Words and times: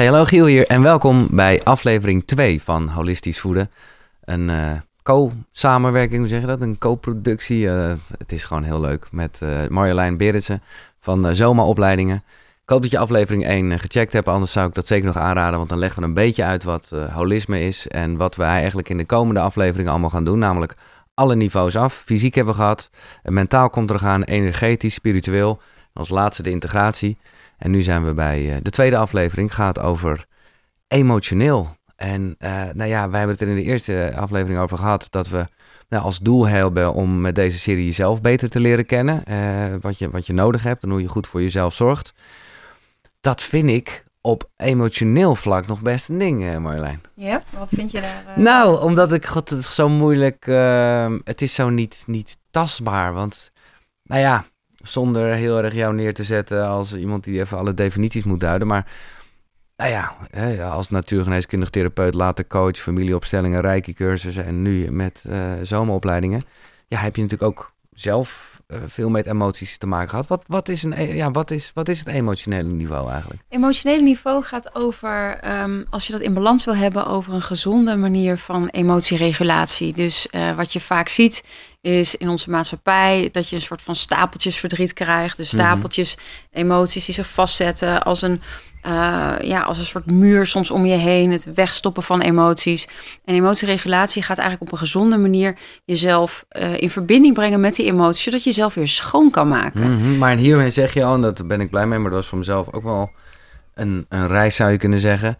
Hey, 0.00 0.08
hallo 0.08 0.24
Giel 0.24 0.46
hier 0.46 0.66
en 0.66 0.82
welkom 0.82 1.28
bij 1.30 1.60
aflevering 1.62 2.22
2 2.26 2.62
van 2.62 2.88
Holistisch 2.88 3.40
Voeden. 3.40 3.70
Een 4.24 4.50
eh, 4.50 4.70
co-samenwerking, 5.02 6.18
hoe 6.18 6.28
zeg 6.28 6.40
je 6.40 6.46
dat? 6.46 6.60
Een 6.60 6.78
co-productie. 6.78 7.68
Eh, 7.68 7.92
het 8.18 8.32
is 8.32 8.44
gewoon 8.44 8.62
heel 8.62 8.80
leuk 8.80 9.06
met 9.10 9.40
uh, 9.42 9.48
Marjolein 9.68 10.16
Beritsen 10.16 10.62
van 11.00 11.36
Zoma 11.36 11.64
Opleidingen. 11.64 12.16
Ik 12.62 12.68
hoop 12.68 12.82
dat 12.82 12.90
je 12.90 12.98
aflevering 12.98 13.44
1 13.44 13.78
gecheckt 13.78 14.12
hebt, 14.12 14.28
anders 14.28 14.52
zou 14.52 14.68
ik 14.68 14.74
dat 14.74 14.86
zeker 14.86 15.06
nog 15.06 15.16
aanraden, 15.16 15.58
want 15.58 15.68
dan 15.68 15.78
leggen 15.78 16.00
we 16.00 16.08
een 16.08 16.14
beetje 16.14 16.44
uit 16.44 16.64
wat 16.64 16.92
holisme 17.12 17.60
is 17.60 17.88
en 17.88 18.16
wat 18.16 18.36
wij 18.36 18.48
eigenlijk 18.48 18.88
in 18.88 18.96
de 18.96 19.06
komende 19.06 19.40
afleveringen 19.40 19.90
allemaal 19.90 20.10
gaan 20.10 20.24
doen, 20.24 20.38
namelijk 20.38 20.74
alle 21.14 21.36
niveaus 21.36 21.76
af. 21.76 21.94
Fysiek 21.94 22.34
hebben 22.34 22.54
we 22.54 22.60
gehad, 22.60 22.90
mentaal 23.22 23.70
komt 23.70 23.90
er 23.90 23.98
gaan, 23.98 24.22
energetisch, 24.22 24.94
spiritueel. 24.94 25.60
En 25.94 26.00
als 26.00 26.08
laatste 26.08 26.42
de 26.42 26.50
integratie. 26.50 27.18
En 27.60 27.70
nu 27.70 27.82
zijn 27.82 28.04
we 28.04 28.14
bij 28.14 28.60
de 28.62 28.70
tweede 28.70 28.96
aflevering, 28.96 29.54
gaat 29.54 29.78
over 29.78 30.26
emotioneel. 30.88 31.76
En 31.96 32.36
uh, 32.38 32.62
nou 32.72 32.90
ja, 32.90 33.10
wij 33.10 33.18
hebben 33.18 33.36
het 33.36 33.40
er 33.40 33.48
in 33.48 33.62
de 33.62 33.70
eerste 33.70 34.12
aflevering 34.16 34.58
over 34.58 34.78
gehad 34.78 35.06
dat 35.10 35.28
we 35.28 35.46
nou, 35.88 36.04
als 36.04 36.18
doel 36.18 36.46
hebben 36.48 36.92
om 36.92 37.20
met 37.20 37.34
deze 37.34 37.58
serie 37.58 37.84
jezelf 37.84 38.20
beter 38.20 38.50
te 38.50 38.60
leren 38.60 38.86
kennen. 38.86 39.22
Uh, 39.28 39.74
wat, 39.80 39.98
je, 39.98 40.10
wat 40.10 40.26
je 40.26 40.32
nodig 40.32 40.62
hebt 40.62 40.82
en 40.82 40.90
hoe 40.90 41.00
je 41.00 41.08
goed 41.08 41.26
voor 41.26 41.42
jezelf 41.42 41.74
zorgt. 41.74 42.12
Dat 43.20 43.42
vind 43.42 43.70
ik 43.70 44.04
op 44.20 44.50
emotioneel 44.56 45.34
vlak 45.34 45.66
nog 45.66 45.80
best 45.80 46.08
een 46.08 46.18
ding, 46.18 46.58
Marjolein. 46.58 47.00
Ja, 47.14 47.42
wat 47.58 47.72
vind 47.74 47.90
je 47.90 48.00
daar? 48.00 48.24
nou, 48.36 48.82
omdat 48.82 49.12
ik 49.12 49.26
god, 49.26 49.50
het 49.50 49.64
zo 49.64 49.88
moeilijk. 49.88 50.46
Ehm, 50.46 51.18
het 51.24 51.42
is 51.42 51.54
zo 51.54 51.68
niet, 51.68 52.02
niet 52.06 52.36
tastbaar. 52.50 53.12
Want, 53.12 53.50
nou 54.02 54.20
ja, 54.20 54.44
zonder 54.82 55.34
heel 55.34 55.62
erg 55.62 55.74
jou 55.74 55.94
neer 55.94 56.14
te 56.14 56.24
zetten 56.24 56.68
als 56.68 56.94
iemand 56.94 57.24
die 57.24 57.40
even 57.40 57.58
alle 57.58 57.74
definities 57.74 58.24
moet 58.24 58.40
duiden. 58.40 58.66
Maar 58.66 58.86
nou 59.76 59.90
ja, 59.90 60.68
als 60.68 60.88
natuurgeneeskundig 60.88 61.70
therapeut, 61.70 62.14
later 62.14 62.46
coach, 62.46 62.76
familieopstellingen, 62.76 63.60
rijke 63.60 63.92
cursussen 63.92 64.44
en 64.44 64.62
nu 64.62 64.90
met 64.90 65.24
uh, 65.26 65.36
zomeropleidingen. 65.62 66.42
Ja, 66.88 66.98
heb 66.98 67.16
je 67.16 67.22
natuurlijk 67.22 67.50
ook 67.50 67.72
zelf 67.92 68.60
uh, 68.68 68.78
veel 68.86 69.08
met 69.08 69.26
emoties 69.26 69.78
te 69.78 69.86
maken 69.86 70.10
gehad. 70.10 70.26
Wat, 70.26 70.44
wat, 70.46 70.68
is 70.68 70.82
een, 70.82 70.92
e-, 70.92 71.14
ja, 71.14 71.30
wat, 71.30 71.50
is, 71.50 71.70
wat 71.74 71.88
is 71.88 71.98
het 71.98 72.08
emotionele 72.08 72.68
niveau 72.68 73.10
eigenlijk? 73.10 73.42
Emotionele 73.48 74.02
niveau 74.02 74.42
gaat 74.42 74.74
over, 74.74 75.40
um, 75.62 75.86
als 75.90 76.06
je 76.06 76.12
dat 76.12 76.20
in 76.20 76.34
balans 76.34 76.64
wil 76.64 76.76
hebben, 76.76 77.06
over 77.06 77.32
een 77.32 77.42
gezonde 77.42 77.96
manier 77.96 78.38
van 78.38 78.68
emotieregulatie. 78.68 79.94
Dus 79.94 80.26
uh, 80.30 80.56
wat 80.56 80.72
je 80.72 80.80
vaak 80.80 81.08
ziet 81.08 81.44
is 81.80 82.14
in 82.14 82.28
onze 82.28 82.50
maatschappij 82.50 83.28
dat 83.32 83.48
je 83.48 83.56
een 83.56 83.62
soort 83.62 83.82
van 83.82 83.94
stapeltjes 83.94 84.58
verdriet 84.58 84.92
krijgt. 84.92 85.36
Dus 85.36 85.48
stapeltjes 85.48 86.16
emoties 86.50 87.04
die 87.04 87.14
zich 87.14 87.30
vastzetten 87.30 88.02
als 88.02 88.22
een 88.22 88.42
uh, 88.86 89.34
ja, 89.40 89.60
als 89.60 89.78
een 89.78 89.84
soort 89.84 90.10
muur 90.10 90.46
soms 90.46 90.70
om 90.70 90.86
je 90.86 90.96
heen. 90.96 91.30
Het 91.30 91.54
wegstoppen 91.54 92.02
van 92.02 92.20
emoties. 92.20 92.88
En 93.24 93.34
emotieregulatie 93.34 94.22
gaat 94.22 94.38
eigenlijk 94.38 94.70
op 94.70 94.78
een 94.78 94.86
gezonde 94.86 95.16
manier 95.16 95.58
jezelf 95.84 96.44
uh, 96.50 96.80
in 96.80 96.90
verbinding 96.90 97.34
brengen 97.34 97.60
met 97.60 97.74
die 97.74 97.86
emoties, 97.86 98.22
zodat 98.22 98.42
je 98.42 98.50
jezelf 98.50 98.74
weer 98.74 98.88
schoon 98.88 99.30
kan 99.30 99.48
maken. 99.48 99.90
Mm 99.90 100.00
-hmm. 100.00 100.18
Maar 100.18 100.36
hiermee 100.36 100.70
zeg 100.70 100.94
je 100.94 101.04
al, 101.04 101.14
en 101.14 101.20
daar 101.20 101.34
ben 101.46 101.60
ik 101.60 101.70
blij 101.70 101.86
mee, 101.86 101.98
maar 101.98 102.10
dat 102.10 102.18
was 102.18 102.28
voor 102.28 102.38
mezelf 102.38 102.72
ook 102.72 102.82
wel 102.82 103.10
een, 103.74 104.06
een 104.08 104.26
reis 104.26 104.56
zou 104.56 104.70
je 104.70 104.78
kunnen 104.78 104.98
zeggen. 104.98 105.38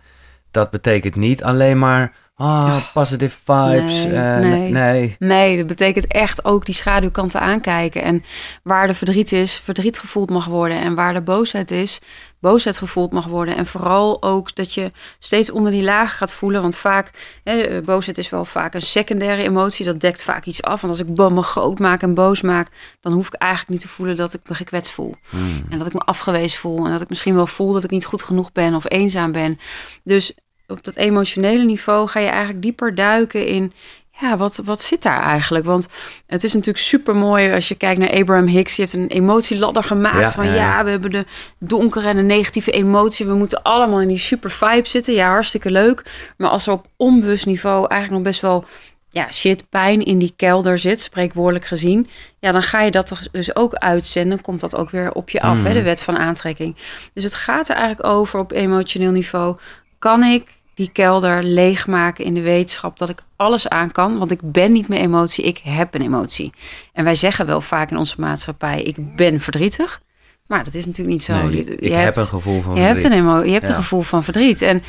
Dat 0.51 0.71
betekent 0.71 1.17
niet 1.17 1.43
alleen 1.43 1.79
maar 1.79 2.13
Ah, 2.41 2.77
positive 2.93 3.37
vibes. 3.45 4.05
Nee, 4.05 4.13
uh, 4.13 4.39
nee. 4.39 4.71
nee, 4.71 5.17
nee. 5.19 5.57
dat 5.57 5.67
betekent 5.67 6.07
echt 6.07 6.45
ook 6.45 6.67
die 6.67 6.75
schaduwkanten 6.75 7.41
aankijken. 7.41 8.03
En 8.03 8.25
waar 8.63 8.87
de 8.87 8.95
verdriet 8.95 9.33
is, 9.33 9.55
verdriet 9.55 9.99
gevoeld 9.99 10.31
mag 10.31 10.47
worden. 10.47 10.81
En 10.81 10.95
waar 10.95 11.13
de 11.13 11.21
boosheid 11.21 11.71
is, 11.71 11.99
boosheid 12.39 12.79
gevoeld 12.79 13.13
mag 13.13 13.27
worden. 13.27 13.57
En 13.57 13.67
vooral 13.67 14.23
ook 14.23 14.55
dat 14.55 14.75
je 14.75 14.91
steeds 15.19 15.51
onder 15.51 15.73
die 15.73 15.83
laag 15.83 16.17
gaat 16.17 16.33
voelen. 16.33 16.63
Want 16.63 16.77
vaak, 16.77 17.11
hè, 17.45 17.81
boosheid 17.81 18.19
is 18.19 18.31
wel 18.31 18.45
vaak 18.45 18.75
een 18.75 18.81
secundaire 18.81 19.43
emotie. 19.43 19.85
Dat 19.85 20.01
dekt 20.01 20.23
vaak 20.23 20.45
iets 20.45 20.63
af. 20.63 20.81
Want 20.81 20.93
als 20.93 21.09
ik 21.09 21.31
me 21.31 21.43
groot 21.43 21.79
maak 21.79 22.03
en 22.03 22.15
boos 22.15 22.41
maak, 22.41 22.69
dan 23.01 23.13
hoef 23.13 23.27
ik 23.27 23.35
eigenlijk 23.35 23.71
niet 23.71 23.81
te 23.81 23.89
voelen 23.89 24.17
dat 24.17 24.35
ik 24.35 24.41
me 24.49 24.55
gekwetst 24.55 24.93
voel. 24.93 25.15
Hmm. 25.29 25.65
En 25.69 25.79
dat 25.79 25.87
ik 25.87 25.93
me 25.93 26.01
afgewezen 26.01 26.59
voel. 26.59 26.85
En 26.85 26.91
dat 26.91 27.01
ik 27.01 27.09
misschien 27.09 27.35
wel 27.35 27.47
voel 27.47 27.73
dat 27.73 27.85
ik 27.85 27.91
niet 27.91 28.05
goed 28.05 28.23
genoeg 28.23 28.53
ben 28.53 28.75
of 28.75 28.85
eenzaam 28.91 29.33
ben. 29.33 29.59
Dus 30.05 30.35
op 30.71 30.85
dat 30.85 30.97
emotionele 30.97 31.65
niveau 31.65 32.09
ga 32.09 32.21
je 32.21 32.29
eigenlijk 32.29 32.63
dieper 32.63 32.95
duiken 32.95 33.47
in. 33.47 33.73
Ja, 34.21 34.37
wat, 34.37 34.61
wat 34.65 34.83
zit 34.83 35.03
daar 35.03 35.23
eigenlijk? 35.23 35.65
Want 35.65 35.89
het 36.27 36.45
is 36.45 36.53
natuurlijk 36.53 36.85
super 36.85 37.17
mooi 37.17 37.53
als 37.53 37.69
je 37.69 37.75
kijkt 37.75 38.01
naar 38.01 38.13
Abraham 38.13 38.47
Hicks. 38.47 38.77
Die 38.77 38.85
heeft 38.85 38.97
een 38.97 39.17
emotieladder 39.17 39.83
gemaakt 39.83 40.33
van 40.33 40.47
ja, 40.55 40.85
we 40.85 40.91
hebben 40.91 41.11
de 41.11 41.25
donkere 41.59 42.09
en 42.09 42.17
de 42.17 42.23
negatieve 42.23 42.71
emotie. 42.71 43.27
We 43.27 43.35
moeten 43.35 43.63
allemaal 43.63 44.01
in 44.01 44.09
die 44.09 44.19
super 44.19 44.51
vibe 44.51 44.89
zitten. 44.89 45.15
Ja, 45.15 45.29
hartstikke 45.29 45.71
leuk. 45.71 46.33
Maar 46.37 46.51
als 46.51 46.67
er 46.67 46.73
op 46.73 46.87
onbewust 46.97 47.47
niveau 47.47 47.87
eigenlijk 47.89 48.11
nog 48.11 48.33
best 48.33 48.41
wel 48.41 48.65
ja, 49.11 49.31
shit, 49.31 49.67
pijn 49.71 50.05
in 50.05 50.19
die 50.19 50.33
kelder 50.37 50.79
zit, 50.79 51.01
spreekwoordelijk 51.01 51.65
gezien, 51.65 52.09
ja, 52.39 52.53
dan 52.53 52.63
ga 52.63 52.81
je 52.83 52.91
dat 52.91 53.29
dus 53.33 53.57
ook 53.57 53.75
uitzenden, 53.75 54.41
komt 54.41 54.61
dat 54.61 54.77
ook 54.77 54.91
weer 54.91 55.13
op 55.13 55.31
je 55.31 55.41
af, 55.41 55.63
hè, 55.63 55.69
de 55.69 55.75
mhm. 55.75 55.85
wet 55.85 56.03
van 56.03 56.19
aantrekking. 56.19 56.77
Dus 57.15 57.25
het 57.25 57.35
gaat 57.35 57.69
er 57.69 57.77
eigenlijk 57.77 58.07
over 58.07 58.39
op 58.39 58.53
emotioneel 58.53 59.11
niveau. 59.11 59.57
Kan 59.99 60.23
ik 60.23 60.60
die 60.81 60.91
kelder 60.93 61.43
leegmaken 61.43 62.25
in 62.25 62.35
de 62.35 62.41
wetenschap 62.41 62.99
dat 62.99 63.09
ik 63.09 63.23
alles 63.37 63.69
aan 63.69 63.93
kan. 63.93 64.19
Want 64.19 64.31
ik 64.31 64.41
ben 64.43 64.73
niet 64.73 64.89
meer 64.89 64.99
emotie, 64.99 65.45
ik 65.45 65.61
heb 65.65 65.95
een 65.95 66.03
emotie. 66.03 66.53
En 66.93 67.05
wij 67.05 67.15
zeggen 67.15 67.47
wel 67.47 67.61
vaak 67.61 67.91
in 67.91 67.97
onze 67.97 68.21
maatschappij, 68.21 68.83
ik 68.83 69.17
ben 69.17 69.41
verdrietig. 69.41 70.03
Maar 70.47 70.65
dat 70.65 70.75
is 70.75 70.87
natuurlijk 70.87 71.17
niet 71.17 71.25
zo. 71.25 71.43
Nee, 71.43 71.57
je, 71.57 71.77
ik 71.77 71.93
heb 71.93 72.17
een 72.17 72.27
gevoel 72.27 72.61
van 72.61 72.75
je 72.75 72.81
verdriet. 72.81 73.03
Hebt 73.03 73.15
een 73.15 73.19
emo 73.19 73.43
je 73.43 73.53
hebt 73.53 73.69
een 73.69 73.75
gevoel 73.75 74.01
van 74.01 74.25
verdriet. 74.25 74.63
En, 74.63 74.83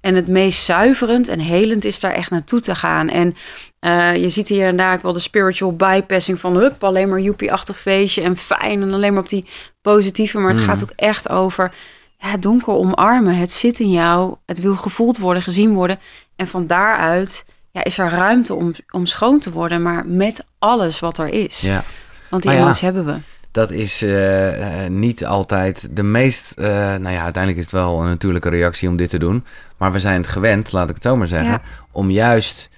en 0.00 0.14
het 0.14 0.28
meest 0.28 0.64
zuiverend 0.64 1.28
en 1.28 1.38
helend 1.38 1.84
is 1.84 2.00
daar 2.00 2.12
echt 2.12 2.30
naartoe 2.30 2.60
te 2.60 2.74
gaan. 2.74 3.08
En 3.08 3.36
uh, 3.80 4.16
je 4.16 4.28
ziet 4.28 4.48
hier 4.48 4.66
en 4.66 4.76
daar 4.76 4.98
wel 5.02 5.12
de 5.12 5.18
spiritual 5.18 5.76
bypassing 5.76 6.40
van... 6.40 6.56
hup, 6.56 6.84
alleen 6.84 7.08
maar 7.08 7.20
joepie-achtig 7.20 7.78
feestje 7.78 8.22
en 8.22 8.36
fijn... 8.36 8.82
en 8.82 8.92
alleen 8.92 9.12
maar 9.12 9.22
op 9.22 9.28
die 9.28 9.46
positieve. 9.82 10.38
Maar 10.38 10.50
het 10.50 10.60
mm. 10.60 10.66
gaat 10.66 10.82
ook 10.82 10.92
echt 10.96 11.28
over 11.28 11.72
het 12.16 12.42
donker 12.42 12.72
omarmen. 12.72 13.36
Het 13.36 13.52
zit 13.52 13.80
in 13.80 13.90
jou. 13.90 14.36
Het 14.46 14.60
wil 14.60 14.76
gevoeld 14.76 15.18
worden, 15.18 15.42
gezien 15.42 15.74
worden. 15.74 15.98
En 16.36 16.48
van 16.48 16.66
daaruit 16.66 17.44
ja, 17.70 17.84
is 17.84 17.98
er 17.98 18.08
ruimte 18.08 18.54
om, 18.54 18.72
om 18.90 19.06
schoon 19.06 19.38
te 19.38 19.52
worden, 19.52 19.82
maar 19.82 20.06
met 20.06 20.44
alles 20.58 21.00
wat 21.00 21.18
er 21.18 21.28
is. 21.28 21.60
Ja. 21.60 21.84
Want 22.30 22.42
die 22.42 22.52
hebben 22.52 23.04
we. 23.04 23.16
Dat 23.50 23.70
is 23.70 24.02
uh, 24.02 24.86
niet 24.88 25.26
altijd 25.26 25.88
de 25.90 26.02
meest. 26.02 26.54
Uh, 26.58 26.66
nou 26.66 27.10
ja, 27.10 27.22
uiteindelijk 27.22 27.56
is 27.56 27.72
het 27.72 27.82
wel 27.82 28.00
een 28.00 28.06
natuurlijke 28.06 28.48
reactie 28.48 28.88
om 28.88 28.96
dit 28.96 29.10
te 29.10 29.18
doen. 29.18 29.44
Maar 29.76 29.92
we 29.92 29.98
zijn 29.98 30.20
het 30.20 30.30
gewend, 30.30 30.72
laat 30.72 30.88
ik 30.88 30.94
het 30.94 31.04
zo 31.04 31.16
maar 31.16 31.26
zeggen, 31.26 31.60
om 31.92 32.10
juist 32.10 32.68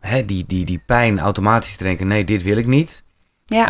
hè, 0.00 0.24
die, 0.24 0.44
die, 0.46 0.64
die 0.64 0.82
pijn 0.86 1.18
automatisch 1.18 1.76
te 1.76 1.82
denken: 1.82 2.06
nee, 2.06 2.24
dit 2.24 2.42
wil 2.42 2.56
ik 2.56 2.66
niet. 2.66 3.02
Ja. 3.46 3.68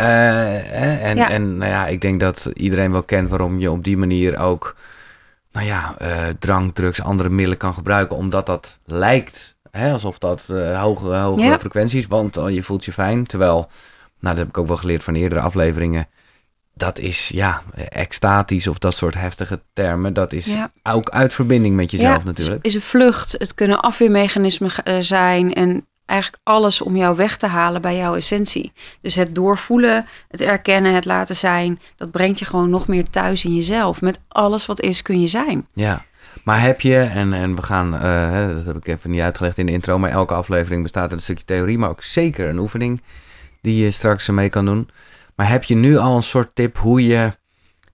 en, 1.01 1.15
ja. 1.15 1.29
en 1.29 1.57
nou 1.57 1.71
ja, 1.71 1.87
ik 1.87 2.01
denk 2.01 2.19
dat 2.19 2.49
iedereen 2.53 2.91
wel 2.91 3.03
kent 3.03 3.29
waarom 3.29 3.59
je 3.59 3.71
op 3.71 3.83
die 3.83 3.97
manier 3.97 4.39
ook 4.39 4.75
nou 5.53 5.65
ja, 5.65 5.95
uh, 6.01 6.27
drank, 6.39 6.75
drugs, 6.75 7.01
andere 7.01 7.29
middelen 7.29 7.57
kan 7.57 7.73
gebruiken, 7.73 8.15
omdat 8.15 8.45
dat 8.45 8.79
lijkt 8.85 9.57
hè, 9.71 9.91
alsof 9.91 10.17
dat 10.17 10.47
uh, 10.51 10.81
hogere, 10.81 11.17
hogere 11.17 11.47
ja. 11.47 11.59
frequenties, 11.59 12.07
want 12.07 12.37
uh, 12.37 12.49
je 12.49 12.63
voelt 12.63 12.85
je 12.85 12.91
fijn. 12.91 13.25
Terwijl, 13.25 13.57
nou, 14.19 14.35
dat 14.35 14.37
heb 14.37 14.47
ik 14.47 14.57
ook 14.57 14.67
wel 14.67 14.77
geleerd 14.77 15.03
van 15.03 15.15
eerdere 15.15 15.41
afleveringen. 15.41 16.07
Dat 16.75 16.99
is 16.99 17.27
ja, 17.27 17.63
extatisch 17.89 18.67
of 18.67 18.79
dat 18.79 18.93
soort 18.93 19.13
heftige 19.13 19.61
termen. 19.73 20.13
Dat 20.13 20.33
is 20.33 20.45
ja. 20.45 20.71
ook 20.83 21.09
uit 21.09 21.33
verbinding 21.33 21.75
met 21.75 21.91
jezelf 21.91 22.17
ja, 22.17 22.23
natuurlijk. 22.23 22.65
is 22.65 22.75
een 22.75 22.81
vlucht. 22.81 23.31
Het 23.31 23.53
kunnen 23.53 23.79
afweermechanismen 23.79 24.71
zijn. 25.03 25.53
En 25.53 25.87
eigenlijk 26.05 26.41
alles 26.43 26.81
om 26.81 26.95
jou 26.95 27.15
weg 27.15 27.37
te 27.37 27.47
halen 27.47 27.81
bij 27.81 27.97
jouw 27.97 28.15
essentie. 28.15 28.71
Dus 29.01 29.15
het 29.15 29.35
doorvoelen, 29.35 30.05
het 30.27 30.41
erkennen, 30.41 30.93
het 30.93 31.05
laten 31.05 31.35
zijn, 31.35 31.79
dat 31.95 32.11
brengt 32.11 32.39
je 32.39 32.45
gewoon 32.45 32.69
nog 32.69 32.87
meer 32.87 33.09
thuis 33.09 33.45
in 33.45 33.55
jezelf. 33.55 34.01
Met 34.01 34.19
alles 34.27 34.65
wat 34.65 34.81
is 34.81 35.01
kun 35.01 35.21
je 35.21 35.27
zijn. 35.27 35.67
Ja. 35.73 36.05
Maar 36.43 36.61
heb 36.61 36.81
je, 36.81 36.97
en, 36.97 37.33
en 37.33 37.55
we 37.55 37.61
gaan, 37.61 37.93
uh, 37.93 38.55
dat 38.55 38.65
heb 38.65 38.75
ik 38.75 38.87
even 38.87 39.11
niet 39.11 39.21
uitgelegd 39.21 39.57
in 39.57 39.65
de 39.65 39.71
intro, 39.71 39.99
maar 39.99 40.09
elke 40.09 40.33
aflevering 40.33 40.81
bestaat 40.81 41.03
uit 41.03 41.11
een 41.11 41.19
stukje 41.19 41.45
theorie, 41.45 41.77
maar 41.77 41.89
ook 41.89 42.03
zeker 42.03 42.49
een 42.49 42.57
oefening 42.59 43.01
die 43.61 43.83
je 43.83 43.91
straks 43.91 44.29
mee 44.29 44.49
kan 44.49 44.65
doen. 44.65 44.89
Maar 45.35 45.49
heb 45.49 45.63
je 45.63 45.75
nu 45.75 45.97
al 45.97 46.15
een 46.15 46.23
soort 46.23 46.55
tip 46.55 46.77
hoe 46.77 47.05
je 47.07 47.33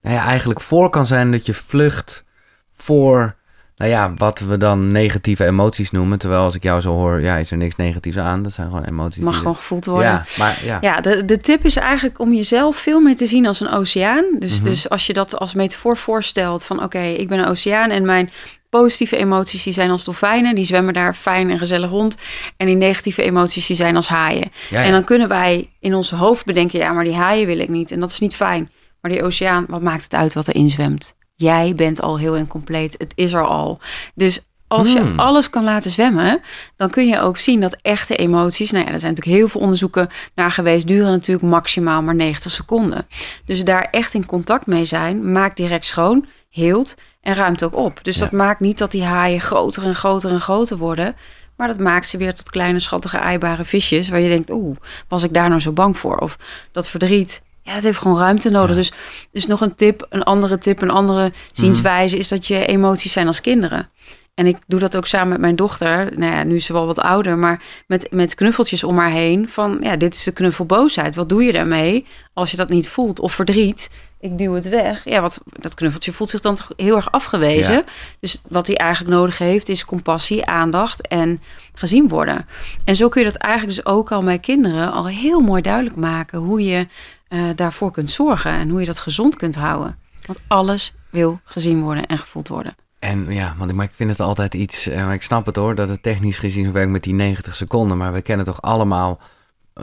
nou 0.00 0.14
ja, 0.14 0.24
eigenlijk 0.24 0.60
voor 0.60 0.90
kan 0.90 1.06
zijn 1.06 1.30
dat 1.30 1.46
je 1.46 1.54
vlucht 1.54 2.24
voor 2.70 3.36
nou 3.80 3.92
ja, 3.92 4.12
wat 4.16 4.38
we 4.38 4.56
dan 4.56 4.90
negatieve 4.90 5.44
emoties 5.44 5.90
noemen. 5.90 6.18
Terwijl 6.18 6.42
als 6.42 6.54
ik 6.54 6.62
jou 6.62 6.80
zo 6.80 6.92
hoor, 6.92 7.20
ja, 7.20 7.36
is 7.36 7.50
er 7.50 7.56
niks 7.56 7.76
negatiefs 7.76 8.16
aan. 8.16 8.42
Dat 8.42 8.52
zijn 8.52 8.68
gewoon 8.68 8.84
emoties. 8.84 9.22
Mag 9.22 9.36
gewoon 9.36 9.56
gevoeld 9.56 9.86
worden. 9.86 10.08
Ja, 10.08 10.24
maar 10.38 10.60
ja. 10.64 10.78
Ja, 10.80 11.00
de, 11.00 11.24
de 11.24 11.38
tip 11.38 11.64
is 11.64 11.76
eigenlijk 11.76 12.18
om 12.18 12.32
jezelf 12.32 12.76
veel 12.76 13.00
meer 13.00 13.16
te 13.16 13.26
zien 13.26 13.46
als 13.46 13.60
een 13.60 13.70
oceaan. 13.70 14.24
Dus, 14.38 14.54
mhm. 14.54 14.64
dus 14.64 14.88
als 14.88 15.06
je 15.06 15.12
dat 15.12 15.38
als 15.38 15.54
metafoor 15.54 15.96
voorstelt 15.96 16.64
van 16.64 16.82
oké, 16.82 17.02
ik 17.02 17.28
ben 17.28 17.38
een 17.38 17.46
oceaan 17.46 17.90
en 17.90 18.04
mijn 18.04 18.30
positieve 18.68 19.16
emoties 19.16 19.62
die 19.62 19.72
zijn 19.72 19.90
als 19.90 20.04
dolfijnen. 20.04 20.54
Die 20.54 20.64
zwemmen 20.64 20.94
daar 20.94 21.14
fijn 21.14 21.50
en 21.50 21.58
gezellig 21.58 21.90
rond. 21.90 22.16
En 22.56 22.66
die 22.66 22.76
negatieve 22.76 23.22
emoties 23.22 23.66
die 23.66 23.76
zijn 23.76 23.96
als 23.96 24.08
haaien. 24.08 24.52
En 24.70 24.92
dan 24.92 25.04
kunnen 25.04 25.28
wij 25.28 25.70
in 25.78 25.94
ons 25.94 26.10
hoofd 26.10 26.44
bedenken, 26.44 26.78
ja, 26.78 26.92
maar 26.92 27.04
die 27.04 27.16
haaien 27.16 27.46
wil 27.46 27.58
ik 27.58 27.68
niet. 27.68 27.90
En 27.90 28.00
dat 28.00 28.10
is 28.10 28.20
niet 28.20 28.36
fijn. 28.36 28.70
Maar 29.00 29.10
die 29.10 29.22
oceaan, 29.22 29.64
wat 29.68 29.82
maakt 29.82 30.02
het 30.02 30.14
uit 30.14 30.34
wat 30.34 30.48
erin 30.48 30.70
zwemt? 30.70 31.18
Jij 31.40 31.74
bent 31.74 32.00
al 32.02 32.18
heel 32.18 32.34
incompleet. 32.36 32.94
Het 32.98 33.12
is 33.14 33.32
er 33.32 33.46
al. 33.46 33.78
Dus 34.14 34.40
als 34.68 34.92
je 34.92 35.00
Hmm. 35.00 35.18
alles 35.18 35.50
kan 35.50 35.64
laten 35.64 35.90
zwemmen, 35.90 36.40
dan 36.76 36.90
kun 36.90 37.06
je 37.06 37.20
ook 37.20 37.36
zien 37.36 37.60
dat 37.60 37.76
echte 37.82 38.16
emoties, 38.16 38.70
nou 38.70 38.84
ja, 38.86 38.92
er 38.92 38.98
zijn 38.98 39.12
natuurlijk 39.12 39.38
heel 39.38 39.48
veel 39.48 39.60
onderzoeken 39.60 40.08
naar 40.34 40.50
geweest, 40.50 40.86
duren 40.86 41.10
natuurlijk 41.10 41.46
maximaal 41.46 42.02
maar 42.02 42.14
90 42.14 42.50
seconden. 42.50 43.06
Dus 43.44 43.64
daar 43.64 43.88
echt 43.90 44.14
in 44.14 44.26
contact 44.26 44.66
mee 44.66 44.84
zijn, 44.84 45.32
maakt 45.32 45.56
direct 45.56 45.84
schoon, 45.84 46.26
heelt 46.50 46.94
en 47.20 47.34
ruimt 47.34 47.64
ook 47.64 47.76
op. 47.76 47.98
Dus 48.02 48.14
Ja. 48.14 48.20
dat 48.20 48.32
maakt 48.32 48.60
niet 48.60 48.78
dat 48.78 48.90
die 48.90 49.04
haaien 49.04 49.40
groter 49.40 49.82
en 49.82 49.94
groter 49.94 50.30
en 50.30 50.40
groter 50.40 50.76
worden, 50.76 51.14
maar 51.56 51.68
dat 51.68 51.78
maakt 51.78 52.08
ze 52.08 52.16
weer 52.16 52.34
tot 52.34 52.50
kleine 52.50 52.80
schattige 52.80 53.18
aaibare 53.18 53.64
visjes, 53.64 54.08
waar 54.08 54.20
je 54.20 54.28
denkt, 54.28 54.50
oeh, 54.50 54.76
was 55.08 55.22
ik 55.22 55.34
daar 55.34 55.48
nou 55.48 55.60
zo 55.60 55.72
bang 55.72 55.98
voor? 55.98 56.16
Of 56.16 56.36
dat 56.72 56.88
verdriet. 56.88 57.42
Ja, 57.62 57.74
dat 57.74 57.82
heeft 57.82 57.98
gewoon 57.98 58.18
ruimte 58.18 58.50
nodig. 58.50 58.68
Ja. 58.70 58.74
Dus, 58.74 58.92
dus 59.32 59.46
nog 59.46 59.60
een 59.60 59.74
tip, 59.74 60.06
een 60.08 60.22
andere 60.22 60.58
tip, 60.58 60.82
een 60.82 60.90
andere 60.90 61.32
zienswijze 61.52 62.16
is 62.16 62.28
dat 62.28 62.46
je 62.46 62.66
emoties 62.66 63.12
zijn 63.12 63.26
als 63.26 63.40
kinderen. 63.40 63.90
En 64.34 64.46
ik 64.46 64.56
doe 64.66 64.80
dat 64.80 64.96
ook 64.96 65.06
samen 65.06 65.28
met 65.28 65.40
mijn 65.40 65.56
dochter. 65.56 66.18
Nou 66.18 66.32
ja, 66.32 66.42
nu 66.42 66.54
is 66.54 66.64
ze 66.64 66.72
wel 66.72 66.86
wat 66.86 66.98
ouder, 66.98 67.38
maar 67.38 67.62
met, 67.86 68.10
met 68.10 68.34
knuffeltjes 68.34 68.84
om 68.84 68.98
haar 68.98 69.10
heen. 69.10 69.48
Van 69.48 69.78
ja, 69.80 69.96
dit 69.96 70.14
is 70.14 70.24
de 70.24 70.32
knuffelboosheid. 70.32 71.14
Wat 71.14 71.28
doe 71.28 71.42
je 71.42 71.52
daarmee 71.52 72.06
als 72.32 72.50
je 72.50 72.56
dat 72.56 72.68
niet 72.68 72.88
voelt? 72.88 73.20
Of 73.20 73.32
verdriet. 73.32 73.90
Ik 74.20 74.38
duw 74.38 74.52
het 74.52 74.68
weg. 74.68 75.04
Ja, 75.04 75.20
wat, 75.20 75.40
dat 75.44 75.74
knuffeltje 75.74 76.12
voelt 76.12 76.30
zich 76.30 76.40
dan 76.40 76.54
toch 76.54 76.72
heel 76.76 76.96
erg 76.96 77.12
afgewezen. 77.12 77.74
Ja. 77.74 77.84
Dus 78.20 78.42
wat 78.48 78.66
hij 78.66 78.76
eigenlijk 78.76 79.14
nodig 79.14 79.38
heeft 79.38 79.68
is 79.68 79.84
compassie, 79.84 80.46
aandacht 80.46 81.08
en 81.08 81.40
gezien 81.74 82.08
worden. 82.08 82.46
En 82.84 82.96
zo 82.96 83.08
kun 83.08 83.22
je 83.22 83.30
dat 83.30 83.42
eigenlijk 83.42 83.76
dus 83.76 83.86
ook 83.86 84.12
al 84.12 84.22
met 84.22 84.40
kinderen 84.40 84.92
al 84.92 85.06
heel 85.06 85.40
mooi 85.40 85.62
duidelijk 85.62 85.96
maken. 85.96 86.38
Hoe 86.38 86.64
je 86.64 86.86
eh, 87.30 87.44
daarvoor 87.54 87.90
kunt 87.90 88.10
zorgen 88.10 88.52
en 88.52 88.68
hoe 88.68 88.80
je 88.80 88.86
dat 88.86 88.98
gezond 88.98 89.36
kunt 89.36 89.54
houden. 89.54 89.98
Want 90.26 90.40
alles 90.46 90.94
wil 91.10 91.40
gezien 91.44 91.82
worden 91.82 92.06
en 92.06 92.18
gevoeld 92.18 92.48
worden. 92.48 92.74
En 92.98 93.26
ja, 93.32 93.54
want 93.58 93.70
ik, 93.80 93.90
vind 93.94 94.10
het 94.10 94.20
altijd 94.20 94.54
iets, 94.54 94.86
eh, 94.86 95.04
maar 95.04 95.14
ik 95.14 95.22
snap 95.22 95.46
het 95.46 95.56
hoor, 95.56 95.74
dat 95.74 95.88
het 95.88 96.02
technisch 96.02 96.38
gezien 96.38 96.72
werkt 96.72 96.90
met 96.90 97.02
die 97.02 97.14
90 97.14 97.56
seconden. 97.56 97.98
Maar 97.98 98.12
we 98.12 98.22
kennen 98.22 98.46
toch 98.46 98.62
allemaal, 98.62 99.20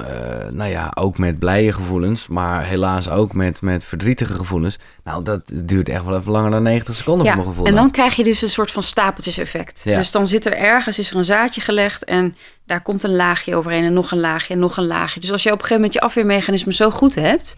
eh, 0.02 0.52
nou 0.52 0.70
ja, 0.70 0.92
ook 0.96 1.18
met 1.18 1.40
blije 1.40 1.74
gevoelens, 1.74 2.28
maar 2.28 2.66
helaas 2.66 3.10
ook 3.10 3.34
met, 3.34 3.62
met 3.62 3.84
verdrietige 3.84 4.34
gevoelens. 4.34 4.78
Nou, 5.04 5.24
dat 5.24 5.42
duurt 5.54 5.90
echt 5.90 6.06
wel 6.06 6.18
even 6.18 6.32
langer 6.32 6.52
dan 6.52 6.64
90 6.64 6.96
seconden 6.96 7.28
voor 7.28 7.36
mijn 7.36 7.48
gevoel. 7.48 7.66
en 7.66 7.76
dan 7.76 7.92
krijg 7.92 8.16
je 8.16 8.24
dus 8.24 8.42
een 8.42 8.50
soort 8.50 8.72
van 8.72 8.84
stapeltjes-effect. 8.84 9.82
Ja. 9.84 9.96
Dus 9.96 10.12
dan 10.12 10.28
zit 10.28 10.46
er 10.46 10.58
ergens 10.58 11.00
is 11.00 11.12
er 11.12 11.18
een 11.18 11.26
zaadje 11.26 11.62
gelegd 11.62 12.04
en 12.04 12.36
daar 12.66 12.82
komt 12.82 13.04
een 13.04 13.16
laagje 13.16 13.56
overheen 13.56 13.84
en 13.84 13.94
nog 13.94 14.12
een 14.12 14.20
laagje 14.20 14.54
en 14.54 14.60
nog 14.60 14.78
een 14.78 14.88
laagje. 14.88 15.20
Dus 15.20 15.32
als 15.32 15.44
je 15.44 15.52
op 15.52 15.56
een 15.56 15.66
gegeven 15.66 15.82
moment 15.82 15.94
je 15.94 16.06
afweermechanisme 16.06 16.74
zo 16.74 16.90
goed 16.90 17.16
hebt, 17.16 17.56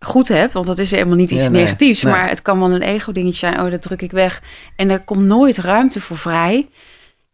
goed 0.00 0.28
hebt, 0.28 0.52
want 0.52 0.66
dat 0.66 0.78
is 0.78 0.90
helemaal 0.90 1.16
niet 1.16 1.30
iets 1.30 1.44
Ja, 1.44 1.50
nee, 1.50 1.62
negatiefs, 1.62 2.02
nee. 2.02 2.12
maar 2.12 2.28
het 2.28 2.42
kan 2.42 2.58
wel 2.58 2.70
een 2.70 2.82
ego-dingetje 2.82 3.38
zijn. 3.38 3.60
Oh, 3.60 3.70
dat 3.70 3.82
druk 3.82 4.02
ik 4.02 4.10
weg 4.10 4.42
en 4.76 4.90
er 4.90 5.00
komt 5.00 5.24
nooit 5.24 5.56
ruimte 5.56 6.00
voor 6.00 6.18
vrij. 6.18 6.68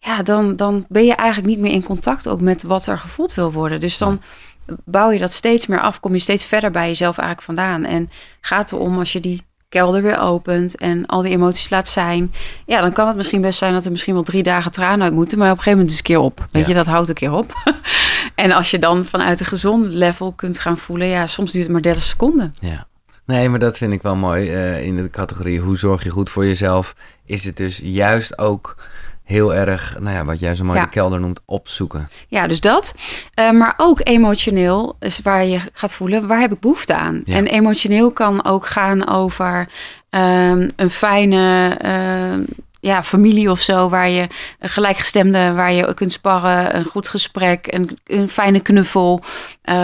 Ja, 0.04 0.22
dan, 0.22 0.56
dan 0.56 0.84
ben 0.88 1.04
je 1.04 1.14
eigenlijk 1.14 1.48
niet 1.48 1.58
meer 1.58 1.72
in 1.72 1.82
contact 1.82 2.28
ook 2.28 2.40
met 2.40 2.62
wat 2.62 2.86
er 2.86 2.98
gevoeld 2.98 3.34
wil 3.34 3.52
worden. 3.52 3.80
Dus 3.80 3.98
dan 3.98 4.20
bouw 4.84 5.10
je 5.10 5.18
dat 5.18 5.32
steeds 5.32 5.66
meer 5.66 5.80
af, 5.80 6.00
kom 6.00 6.12
je 6.12 6.18
steeds 6.18 6.44
verder 6.44 6.70
bij 6.70 6.86
jezelf 6.86 7.18
eigenlijk 7.18 7.46
vandaan. 7.46 7.84
En 7.84 8.10
gaat 8.40 8.72
erom 8.72 8.98
als 8.98 9.12
je 9.12 9.20
die 9.20 9.42
kelder 9.68 10.02
weer 10.02 10.18
opent 10.18 10.76
en 10.76 11.06
al 11.06 11.22
die 11.22 11.32
emoties 11.32 11.70
laat 11.70 11.88
zijn. 11.88 12.32
Ja, 12.66 12.80
dan 12.80 12.92
kan 12.92 13.06
het 13.06 13.16
misschien 13.16 13.40
best 13.40 13.58
zijn 13.58 13.72
dat 13.72 13.84
er 13.84 13.90
misschien 13.90 14.14
wel 14.14 14.22
drie 14.22 14.42
dagen 14.42 14.70
tranen 14.70 15.02
uit 15.04 15.12
moeten, 15.12 15.38
maar 15.38 15.50
op 15.50 15.56
een 15.56 15.62
gegeven 15.62 15.78
moment 15.78 15.90
is 15.94 15.98
het 15.98 16.08
een 16.08 16.14
keer 16.14 16.24
op. 16.24 16.44
Weet 16.50 16.62
Ja. 16.62 16.68
je, 16.68 16.74
dat 16.74 16.86
houdt 16.86 17.08
een 17.08 17.14
keer 17.14 17.32
op. 17.32 17.52
en 18.34 18.52
als 18.52 18.70
je 18.70 18.78
dan 18.78 19.04
vanuit 19.04 19.40
een 19.40 19.46
gezond 19.46 19.86
level 19.86 20.32
kunt 20.32 20.58
gaan 20.58 20.78
voelen, 20.78 21.06
ja, 21.06 21.26
soms 21.26 21.50
duurt 21.52 21.64
het 21.64 21.72
maar 21.72 21.82
30 21.82 22.02
seconden. 22.02 22.54
Ja. 22.60 22.86
Nee, 23.26 23.48
maar 23.48 23.58
dat 23.58 23.76
vind 23.76 23.92
ik 23.92 24.02
wel 24.02 24.16
mooi. 24.16 24.50
eh, 24.50 24.84
in 24.86 24.96
de 24.96 25.10
categorie 25.10 25.60
hoe 25.60 25.78
zorg 25.78 26.04
je 26.04 26.10
goed 26.10 26.30
voor 26.30 26.46
jezelf, 26.46 26.94
is 27.24 27.44
het 27.44 27.56
dus 27.56 27.80
juist 27.82 28.38
ook 28.38 28.76
heel 29.24 29.54
erg, 29.54 29.96
nou 30.00 30.14
ja, 30.16 30.24
wat 30.24 30.40
jij 30.40 30.54
zo 30.54 30.64
mooi 30.64 30.78
Ja. 30.78 30.84
de 30.84 30.90
kelder 30.90 31.20
noemt, 31.20 31.40
opzoeken. 31.44 32.08
Ja, 32.28 32.46
dus 32.46 32.60
dat. 32.60 32.94
Eh, 33.34 33.50
maar 33.50 33.74
ook 33.76 34.00
emotioneel 34.02 34.96
is 35.00 35.20
waar 35.22 35.44
je 35.44 35.58
gaat 35.72 35.94
voelen, 35.94 36.26
waar 36.26 36.40
heb 36.40 36.52
ik 36.52 36.60
behoefte 36.60 36.94
aan? 36.94 37.22
Ja. 37.24 37.36
En 37.36 37.46
emotioneel 37.46 38.10
kan 38.12 38.44
ook 38.44 38.66
gaan 38.66 39.08
over 39.08 39.68
ehm, 40.10 40.68
een 40.76 40.90
fijne 40.90 41.76
ehm, 41.78 42.42
ja, 42.80 43.02
familie 43.02 43.50
of 43.50 43.60
zo, 43.60 43.88
waar 43.88 44.08
je 44.08 44.28
een 44.58 44.68
gelijkgestemde, 44.68 45.52
waar 45.52 45.72
je 45.72 45.94
kunt 45.94 46.12
sparren, 46.12 46.76
een 46.76 46.84
goed 46.84 47.08
gesprek, 47.08 47.66
een, 47.72 47.98
een 48.04 48.28
fijne 48.28 48.60
knuffel, 48.60 49.22
eh, 49.62 49.74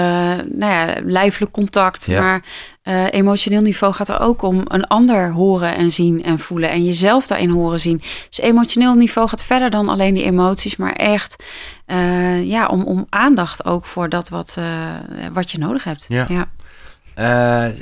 nou 0.45 0.73
ja, 0.73 0.95
lijfelijk 1.03 1.53
contact. 1.53 2.05
Ja. 2.07 2.21
Maar 2.21 2.43
eh, 2.83 3.13
emotioneel 3.13 3.61
niveau 3.61 3.93
gaat 3.95 4.09
er 4.09 4.21
ook 4.21 4.43
om 4.43 4.63
een 4.69 4.85
ander 4.85 5.33
horen 5.33 5.75
en 5.75 5.91
zien 5.91 6.23
en 6.23 6.39
voelen 6.39 6.71
en 6.71 6.85
jezelf 6.85 7.27
daarin 7.27 7.51
horen 7.51 7.81
zien. 7.81 8.03
Dus 8.29 8.41
emotioneel 8.41 8.95
niveau 8.95 9.29
gaat 9.29 9.43
verder 9.43 9.71
dan 9.71 9.89
alleen 9.89 10.15
die 10.15 10.25
emoties, 10.25 10.77
maar 10.77 10.93
echt 10.93 11.45
eh, 11.87 12.45
ja, 12.45 12.67
om, 12.67 12.85
om 12.85 13.07
aandacht 13.09 13.65
ook 13.65 13.87
voor 13.87 14.09
dat 14.09 14.29
wat, 14.29 14.55
eh, 14.59 14.95
wat 15.33 15.51
je 15.51 15.59
nodig 15.59 15.85
hebt. 15.85 16.07
Ja. 16.09 16.27
ja. 16.29 16.49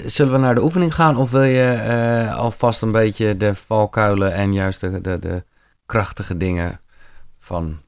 Zullen 0.06 0.32
we 0.32 0.38
naar 0.38 0.54
de 0.54 0.62
oefening 0.62 0.94
gaan 0.94 1.16
of 1.16 1.30
wil 1.30 1.42
je 1.42 2.32
alvast 2.36 2.82
een 2.82 2.92
beetje 2.92 3.36
de 3.36 3.54
valkuilen 3.54 4.32
en 4.32 4.52
juist 4.52 4.80
de, 4.80 5.00
de, 5.00 5.18
de 5.18 5.44
krachtige 5.86 6.36
dingen 6.36 6.80
van 7.38 7.78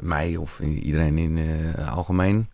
mij 0.00 0.36
of 0.36 0.60
iedereen 0.60 1.18
in 1.18 1.38
eh 1.76 1.96
algemeen 1.96 2.48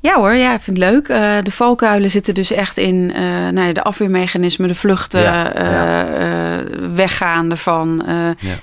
Ja 0.00 0.14
hoor, 0.14 0.34
ja, 0.34 0.54
ik 0.54 0.60
vind 0.60 0.76
het 0.76 0.90
leuk. 0.90 1.08
Eh, 1.08 1.42
de 1.42 1.50
valkuilen 1.52 2.10
zitten 2.10 2.34
dus 2.34 2.50
echt 2.52 2.76
in 2.76 3.06
nou 3.52 3.60
ja, 3.60 3.72
de 3.72 3.82
afweermechanismen, 3.82 4.68
de 4.68 4.74
vluchten, 4.74 5.20
Ja, 5.20 5.52
eh, 5.54 5.70
ja. 5.70 6.62
weggaan 6.94 7.50
ervan, 7.50 8.02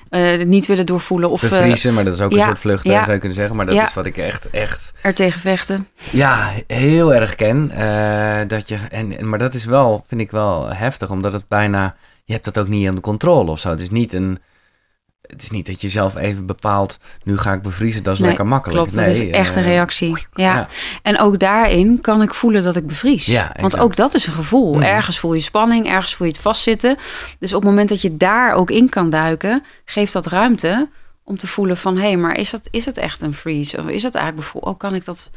het 0.09 0.47
niet 0.47 0.65
willen 0.65 0.85
doorvoelen 0.85 1.29
of 1.29 1.41
Bevriezen, 1.41 1.93
maar 1.93 2.03
dat 2.03 2.13
is 2.13 2.21
ook 2.21 2.31
een 2.31 2.41
soort 2.41 2.59
vlucht, 2.59 2.83
ja. 2.83 2.99
zou 2.99 3.11
je 3.11 3.17
kunnen 3.17 3.37
zeggen. 3.37 3.55
Maar 3.55 3.65
dat 3.65 3.75
is 3.87 3.93
wat 3.93 4.05
ik 4.05 4.17
echt, 4.17 4.49
echt 4.49 4.91
er 5.01 5.13
tegen 5.13 5.39
vechten. 5.39 5.87
Ja, 6.09 6.49
heel 6.67 7.13
erg 7.13 7.35
ken. 7.35 7.67
dat 8.47 8.67
je, 8.69 8.77
en, 8.89 9.17
en- 9.17 9.29
maar 9.29 9.39
dat 9.39 9.53
is 9.53 9.65
wel, 9.65 10.03
vind 10.07 10.21
ik 10.21 10.31
wel 10.31 10.73
heftig, 10.73 11.09
omdat 11.09 11.33
het 11.33 11.47
bijna, 11.47 11.95
je 12.25 12.33
hebt 12.33 12.45
dat 12.45 12.57
ook 12.57 12.67
niet 12.67 12.87
aan 12.87 12.95
de 12.95 13.01
controle 13.01 13.51
of 13.51 13.59
zo. 13.59 13.69
Het 13.69 13.79
is 13.79 13.89
niet 13.89 14.13
een, 14.13 14.39
het 15.33 15.43
is 15.43 15.49
niet 15.49 15.65
dat 15.65 15.81
je 15.81 15.89
zelf 15.89 16.15
even 16.15 16.45
bepaalt, 16.45 16.97
nu 17.23 17.37
ga 17.37 17.53
ik 17.53 17.61
bevriezen, 17.61 18.03
dat 18.03 18.13
is 18.13 18.19
Nee, 18.19 18.27
lekker 18.27 18.47
makkelijk. 18.47 18.77
Klopt, 18.79 18.95
dat 18.95 19.05
Nee, 19.05 19.27
is 19.27 19.33
echt 19.37 19.55
een 19.55 19.63
eh, 19.63 19.69
reactie. 19.69 20.09
Ja. 20.33 20.53
ja. 20.55 20.67
En 21.01 21.19
ook 21.19 21.39
daarin 21.39 22.01
kan 22.01 22.21
ik 22.21 22.33
voelen 22.33 22.63
dat 22.63 22.75
ik 22.75 22.87
bevries. 22.87 23.25
Ja, 23.25 23.55
Want 23.61 23.77
ook 23.79 23.95
dat 23.95 24.13
is 24.13 24.27
een 24.27 24.33
gevoel. 24.33 24.73
Mhm. 24.73 24.83
Ergens 24.83 25.19
voel 25.19 25.33
je 25.33 25.39
spanning, 25.41 25.87
ergens 25.87 26.15
voel 26.15 26.27
je 26.27 26.33
het 26.33 26.41
vastzitten. 26.41 26.97
Dus 27.39 27.53
op 27.53 27.61
het 27.61 27.69
moment 27.69 27.89
dat 27.89 28.01
je 28.01 28.17
daar 28.17 28.53
ook 28.53 28.71
in 28.71 28.89
kan 28.89 29.09
duiken, 29.09 29.63
geeft 29.85 30.13
dat 30.13 30.25
ruimte 30.25 30.89
om 31.23 31.37
te 31.37 31.47
voelen 31.47 31.77
van... 31.77 31.95
hé, 31.95 32.01
hey, 32.01 32.17
maar 32.17 32.37
is, 32.37 32.49
dat, 32.49 32.67
is 32.71 32.85
het 32.85 32.97
echt 32.97 33.21
een 33.21 33.33
freeze? 33.33 33.77
Of 33.77 33.87
is 33.87 34.01
dat 34.01 34.15
eigenlijk 34.15 34.45
bevoel? 34.45 34.61
Oh, 34.71 34.77
kan 34.79 34.95
ik 34.95 35.05
dat... 35.05 35.29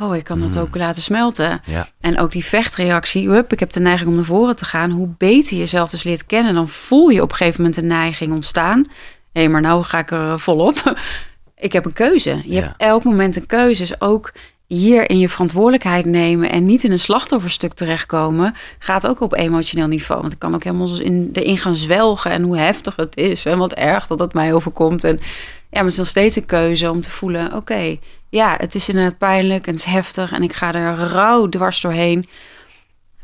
Oh, 0.00 0.16
ik 0.16 0.24
kan 0.24 0.40
dat 0.40 0.50
Mhm. 0.54 0.58
ook 0.60 0.76
laten 0.76 1.02
smelten. 1.02 1.60
Ja, 1.64 1.88
En 2.00 2.18
ook 2.18 2.32
die 2.32 2.44
vechtreactie, 2.44 3.28
hup, 3.28 3.52
ik 3.52 3.60
heb 3.60 3.70
de 3.72 3.80
neiging 3.80 4.08
om 4.08 4.14
naar 4.14 4.24
voren 4.24 4.56
te 4.56 4.64
gaan. 4.64 4.90
Hoe 4.90 5.08
beter 5.18 5.52
je 5.52 5.58
jezelf 5.58 5.90
dus 5.90 6.02
leert 6.02 6.26
kennen, 6.26 6.54
dan 6.54 6.68
voel 6.68 7.08
je 7.08 7.22
op 7.22 7.30
een 7.30 7.36
gegeven 7.36 7.60
moment 7.62 7.80
de 7.80 7.86
neiging 7.86 8.32
ontstaan. 8.32 8.86
Hé, 9.32 9.48
maar 9.48 9.60
nou 9.60 9.82
ga 9.84 9.98
ik 9.98 10.10
er 10.10 10.40
volop. 10.40 10.96
ik 11.56 11.72
heb 11.72 11.84
een 11.84 11.92
keuze. 11.92 12.30
Je 12.44 12.52
Ja. 12.54 12.60
hebt 12.60 12.74
elk 12.76 13.04
moment 13.04 13.36
een 13.36 13.46
keuze. 13.46 13.82
Dus 13.82 14.00
ook 14.00 14.32
hier 14.66 15.10
in 15.10 15.18
je 15.18 15.28
verantwoordelijkheid 15.28 16.04
nemen 16.04 16.50
en 16.50 16.64
niet 16.66 16.84
in 16.84 16.90
een 16.92 16.98
slachtofferstuk 16.98 17.72
terechtkomen, 17.74 18.54
gaat 18.78 19.06
ook 19.06 19.20
op 19.20 19.34
emotioneel 19.34 19.86
niveau. 19.86 20.20
Want 20.20 20.32
ik 20.32 20.38
kan 20.38 20.54
ook 20.54 20.64
helemaal 20.64 21.00
in, 21.00 21.30
erin 21.32 21.58
gaan 21.58 21.74
zwelgen 21.74 22.30
en 22.30 22.42
hoe 22.42 22.58
heftig 22.58 22.96
het 22.96 23.16
is 23.16 23.44
en 23.44 23.58
wat 23.58 23.72
erg 23.72 24.06
dat 24.06 24.18
het 24.18 24.32
mij 24.34 24.52
overkomt. 24.54 25.04
En 25.04 25.16
ja, 25.20 25.22
maar 25.70 25.82
het 25.82 25.92
is 25.92 25.98
nog 25.98 26.06
steeds 26.06 26.36
een 26.36 26.46
keuze 26.46 26.90
om 26.90 27.00
te 27.00 27.10
voelen, 27.10 27.54
oké, 27.54 27.96
ja, 28.28 28.54
het 28.58 28.74
is 28.74 28.88
inderdaad 28.88 29.18
pijnlijk 29.18 29.66
en 29.66 29.72
het 29.72 29.80
is 29.86 29.92
heftig 29.92 30.32
en 30.32 30.42
ik 30.42 30.52
ga 30.52 30.74
er 30.74 30.94
rauw 30.96 31.48
dwars 31.48 31.80
doorheen. 31.80 32.26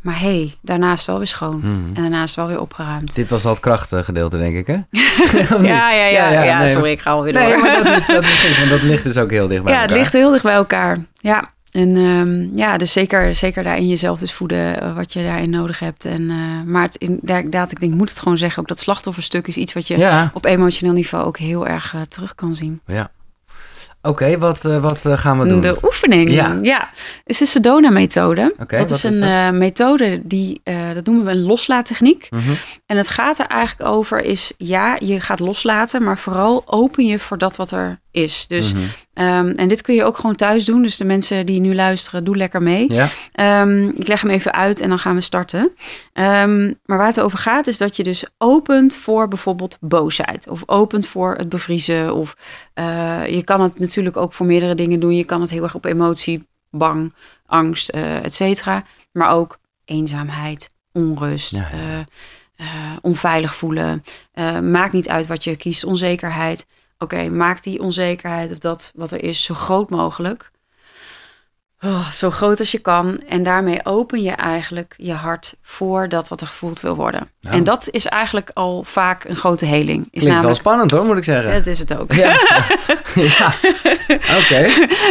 Maar 0.06 0.20
hé, 0.20 0.36
hey, 0.36 0.54
daarnaast 0.60 1.06
wel 1.06 1.16
weer 1.18 1.26
schoon 1.26 1.56
Mhm. 1.58 1.66
en 1.94 2.02
daarnaast 2.02 2.34
wel 2.34 2.46
weer 2.46 2.60
opgeruimd. 2.60 3.14
dit 3.14 3.30
was 3.30 3.44
al 3.44 3.50
het 3.50 3.60
krachtgedeelte, 3.60 4.38
denk 4.38 4.56
ik, 4.56 4.66
hè? 4.66 4.74
Ja, 5.66 5.92
ja, 5.92 6.04
ja, 6.06 6.44
ja, 6.44 6.58
nee, 6.58 6.72
sorry, 6.72 6.90
ik 6.90 7.00
ga 7.00 7.10
alweer 7.10 7.32
Nee, 7.32 7.52
door. 7.52 7.60
maar 7.62 7.82
dat, 7.84 7.96
is, 7.96 8.06
dat, 8.16 8.22
is 8.24 8.58
want 8.58 8.70
dat 8.70 8.82
ligt 8.82 9.04
dus 9.04 9.16
ook 9.16 9.30
heel 9.30 9.48
dicht 9.48 9.62
bij 9.62 9.72
ja, 9.72 9.80
het 9.80 9.88
elkaar. 9.90 10.02
ligt 10.04 10.14
heel 10.16 10.30
dicht 10.30 10.42
bij 10.42 10.54
elkaar. 10.54 10.96
Ja, 11.16 11.48
en 11.70 11.96
ehm, 11.96 12.58
ja, 12.58 12.76
dus 12.78 12.92
zeker, 12.92 13.34
zeker 13.34 13.62
daarin 13.62 13.88
jezelf 13.88 14.18
dus 14.18 14.32
voeden 14.32 14.80
eh, 14.80 14.94
wat 14.94 15.12
je 15.12 15.22
daarin 15.22 15.50
nodig 15.50 15.78
hebt. 15.78 16.04
En, 16.04 16.30
eh, 16.30 16.36
maar 16.70 16.82
het, 16.82 16.96
inderdaad, 16.96 17.70
ik 17.72 17.80
denk, 17.80 17.94
moet 17.94 18.08
het 18.10 18.18
gewoon 18.18 18.38
zeggen, 18.38 18.62
ook 18.62 18.68
dat 18.68 18.80
slachtofferstuk 18.80 19.46
is 19.46 19.56
iets 19.56 19.72
wat 19.72 19.86
je 19.88 19.98
Ja, 19.98 20.30
op 20.34 20.44
emotioneel 20.44 20.94
niveau 20.94 21.24
ook 21.24 21.38
heel 21.38 21.66
erg 21.66 21.94
eh, 21.94 22.00
terug 22.00 22.34
kan 22.34 22.54
zien. 22.54 22.80
ja. 22.86 23.10
Oké, 24.06 24.38
wat, 24.38 24.64
eh, 24.64 24.78
wat 24.78 25.04
eh, 25.04 25.18
gaan 25.18 25.38
we 25.38 25.48
doen? 25.48 25.60
De 25.60 25.76
oefening, 25.82 26.30
Ja. 26.30 26.58
ja. 26.62 26.88
is 27.24 27.38
de 27.38 27.46
Sedona-methode. 27.46 28.54
Dat 28.66 28.90
is 28.90 28.96
is 28.96 29.02
een 29.02 29.20
dat? 29.20 29.28
eh, 29.28 29.50
methode 29.50 30.20
die, 30.24 30.60
dat 30.94 31.04
noemen 31.06 31.24
we 31.24 31.30
een 31.30 31.42
loslaattechniek. 31.46 32.26
Mhm. 32.30 32.50
En 32.86 32.96
het 32.96 33.08
gaat 33.08 33.38
er 33.38 33.46
eigenlijk 33.46 33.90
over 33.90 34.20
is, 34.20 34.52
ja, 34.58 34.96
je 34.98 35.20
gaat 35.20 35.40
loslaten, 35.40 36.02
maar 36.02 36.18
vooral 36.18 36.62
open 36.66 37.06
je 37.06 37.18
voor 37.18 37.38
dat 37.38 37.56
wat 37.56 37.70
er 37.70 38.00
is. 38.10 38.46
Dus 38.46 38.72
Mhm. 38.72 38.82
Ehm, 39.16 39.48
en 39.48 39.68
dit 39.68 39.82
kun 39.82 39.94
je 39.94 40.04
ook 40.04 40.16
gewoon 40.16 40.34
thuis 40.34 40.64
doen. 40.64 40.82
Dus 40.82 40.96
de 40.96 41.04
mensen 41.04 41.46
die 41.46 41.60
nu 41.60 41.74
luisteren, 41.74 42.24
doe 42.24 42.36
lekker 42.36 42.62
mee. 42.62 42.92
Ja. 42.92 43.10
Ehm, 43.32 43.88
ik 43.88 44.08
leg 44.08 44.20
hem 44.20 44.30
even 44.30 44.52
uit 44.52 44.80
en 44.80 44.88
dan 44.88 44.98
gaan 44.98 45.14
we 45.14 45.20
starten. 45.20 45.70
Ehm, 46.12 46.72
maar 46.84 46.98
waar 46.98 47.06
het 47.06 47.20
over 47.20 47.38
gaat, 47.38 47.66
is 47.66 47.78
dat 47.78 47.96
je 47.96 48.02
dus 48.02 48.24
opent 48.38 48.96
voor 48.96 49.28
bijvoorbeeld 49.28 49.78
boosheid. 49.80 50.48
Of 50.48 50.62
opent 50.66 51.06
voor 51.06 51.34
het 51.36 51.48
bevriezen. 51.48 52.14
Of 52.14 52.36
eh, 52.74 53.26
je 53.26 53.42
kan 53.44 53.60
het 53.60 53.78
natuurlijk 53.78 54.16
ook 54.16 54.32
voor 54.32 54.46
meerdere 54.46 54.74
dingen 54.74 55.00
doen. 55.00 55.16
Je 55.16 55.24
kan 55.24 55.40
het 55.40 55.50
heel 55.50 55.62
erg 55.62 55.74
op 55.74 55.84
emotie, 55.84 56.46
bang, 56.70 57.14
angst, 57.46 57.94
uh, 57.94 58.24
et 58.24 58.34
cetera. 58.34 58.84
Maar 59.12 59.30
ook 59.30 59.58
eenzaamheid, 59.84 60.70
onrust. 60.92 61.56
Ja, 61.56 61.68
ja. 61.72 62.04
eh, 62.56 62.66
onveilig 63.02 63.54
voelen. 63.54 64.04
Maakt 64.62 64.92
niet 64.92 65.08
uit 65.08 65.26
wat 65.26 65.44
je 65.44 65.56
kiest, 65.56 65.84
onzekerheid. 65.84 66.66
Oké, 66.98 67.28
maak 67.28 67.62
die 67.62 67.80
onzekerheid 67.80 68.52
of 68.52 68.58
dat 68.58 68.92
wat 68.94 69.10
er 69.10 69.22
is 69.22 69.44
zo 69.44 69.54
groot 69.54 69.90
mogelijk. 69.90 70.50
Oh, 71.86 72.10
zo 72.10 72.30
groot 72.30 72.58
als 72.60 72.70
je 72.72 72.78
kan. 72.78 73.20
En 73.28 73.42
daarmee 73.42 73.80
open 73.84 74.22
je 74.22 74.30
eigenlijk 74.30 74.94
je 74.96 75.12
hart 75.12 75.56
voor 75.62 76.08
dat 76.08 76.28
wat 76.28 76.40
er 76.40 76.46
gevoeld 76.46 76.80
wil 76.80 76.94
worden. 76.94 77.28
Ja. 77.40 77.50
En 77.50 77.64
dat 77.64 77.88
is 77.90 78.06
eigenlijk 78.06 78.50
al 78.54 78.82
vaak 78.86 79.24
een 79.24 79.36
grote 79.36 79.66
heling. 79.66 80.08
Is 80.10 80.22
Klinkt 80.22 80.42
wel 80.42 80.54
spannend 80.54 80.90
hoor, 80.90 81.04
moet 81.04 81.16
ik 81.16 81.24
zeggen. 81.24 81.52
Dat 81.52 81.66
is 81.66 81.78
het 81.78 81.98
ook. 81.98 82.12
Ja. 82.12 82.36
ja. 83.38 83.54
Oké. 84.38 84.68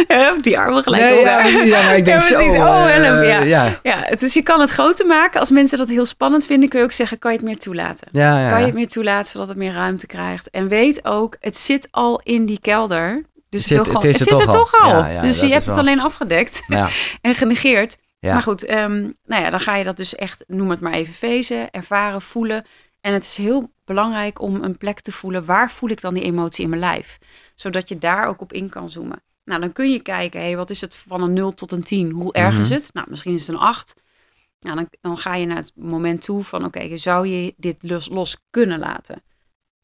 Ja, 0.08 0.34
Die 0.40 0.58
armen 0.58 0.82
gelijk 0.82 1.02
Nee, 1.02 1.20
ja, 1.20 1.38
precies, 1.40 1.64
ja, 1.68 1.82
maar 1.82 1.96
ik 1.96 2.04
denk 2.04 2.22
zo. 2.22 2.36
precies. 2.36 2.54
Oh, 2.56 2.94
eh, 2.94 3.02
help, 3.02 3.24
ja. 3.24 3.40
ja. 3.40 3.78
Ja, 3.82 4.08
dus 4.16 4.34
je 4.34 4.42
kan 4.42 4.60
het 4.60 4.70
groter 4.70 5.06
maken. 5.06 5.40
Als 5.40 5.50
mensen 5.50 5.78
dat 5.78 5.88
heel 5.88 6.06
spannend 6.06 6.46
vinden, 6.46 6.68
kun 6.68 6.78
je 6.78 6.84
ook 6.84 6.92
zeggen, 6.92 7.18
kan 7.18 7.30
je 7.32 7.36
het 7.36 7.46
meer 7.46 7.58
toelaten? 7.58 8.08
Kan 8.12 8.60
je 8.60 8.66
het 8.66 8.74
meer 8.74 8.88
toelaten, 8.88 9.30
zodat 9.30 9.48
het 9.48 9.56
meer 9.56 9.72
ruimte 9.72 10.06
krijgt? 10.06 10.50
En 10.50 10.68
weet 10.68 11.04
ook, 11.04 11.36
het 11.40 11.56
zit 11.56 11.88
al 11.90 12.20
in 12.24 12.46
die 12.46 12.58
kelder. 12.60 13.24
Dus 13.48 13.60
Het 13.60 13.68
zit- 13.68 13.86
gewoon- 13.86 13.94
het 14.06 14.14
is 14.14 14.18
het 14.18 14.28
er 14.28 14.40
er 14.40 14.46
toch 14.48 14.74
al. 14.80 14.92
al. 14.92 14.98
Ja, 14.98 15.06
ja, 15.08 15.20
dus 15.22 15.40
je 15.40 15.46
is 15.46 15.52
hebt 15.52 15.66
het 15.66 15.78
alleen 15.78 16.00
afgedekt 16.00 16.62
Ja. 16.66 16.88
en 17.20 17.34
genegeerd. 17.34 17.96
Maar 18.20 18.42
goed, 18.42 18.64
ehm, 18.64 19.00
nou 19.24 19.42
ja, 19.42 19.50
dan 19.50 19.60
ga 19.60 19.76
je 19.76 19.84
dat 19.84 19.96
dus 19.96 20.14
echt, 20.14 20.44
noem 20.46 20.70
het 20.70 20.80
maar 20.80 20.92
even, 20.92 21.14
fezen, 21.14 21.70
ervaren, 21.70 22.22
voelen. 22.22 22.64
En 23.00 23.12
het 23.12 23.24
is 23.24 23.36
heel 23.36 23.72
belangrijk 23.84 24.40
om 24.40 24.62
een 24.64 24.76
plek 24.78 25.00
te 25.00 25.12
voelen. 25.12 25.44
Waar 25.44 25.70
voel 25.70 25.90
ik 25.90 26.00
dan 26.00 26.14
die 26.14 26.22
emotie 26.22 26.64
in 26.64 26.68
mijn 26.70 26.80
lijf? 26.80 27.18
Zodat 27.54 27.88
je 27.88 27.96
daar 27.96 28.26
ook 28.26 28.40
op 28.40 28.52
in 28.52 28.68
kan 28.68 28.90
zoomen. 28.90 29.22
Nou, 29.44 29.60
dan 29.60 29.72
kun 29.72 29.90
je 29.92 30.00
kijken, 30.00 30.40
hé, 30.40 30.54
wat 30.56 30.70
is 30.70 30.80
het 30.80 30.94
van 30.94 31.22
een 31.22 31.32
0 31.32 31.54
tot 31.54 31.72
een 31.72 31.82
10? 31.82 32.10
Hoe 32.10 32.32
erg 32.32 32.58
is 32.58 32.68
Mhm. 32.68 32.74
het? 32.78 32.90
Nou, 32.92 33.06
misschien 33.10 33.34
is 33.34 33.40
het 33.46 33.56
een 33.56 33.62
8. 33.62 33.94
Nou, 34.60 34.76
dan, 34.76 34.88
dan 35.00 35.18
ga 35.18 35.34
je 35.34 35.46
naar 35.46 35.56
het 35.56 35.72
moment 35.74 36.20
toe 36.22 36.44
van, 36.44 36.64
oké, 36.64 36.96
zou 36.96 37.26
je 37.26 37.54
dit 37.56 37.76
los, 37.80 38.08
los 38.08 38.36
kunnen 38.50 38.78
laten? 38.78 39.22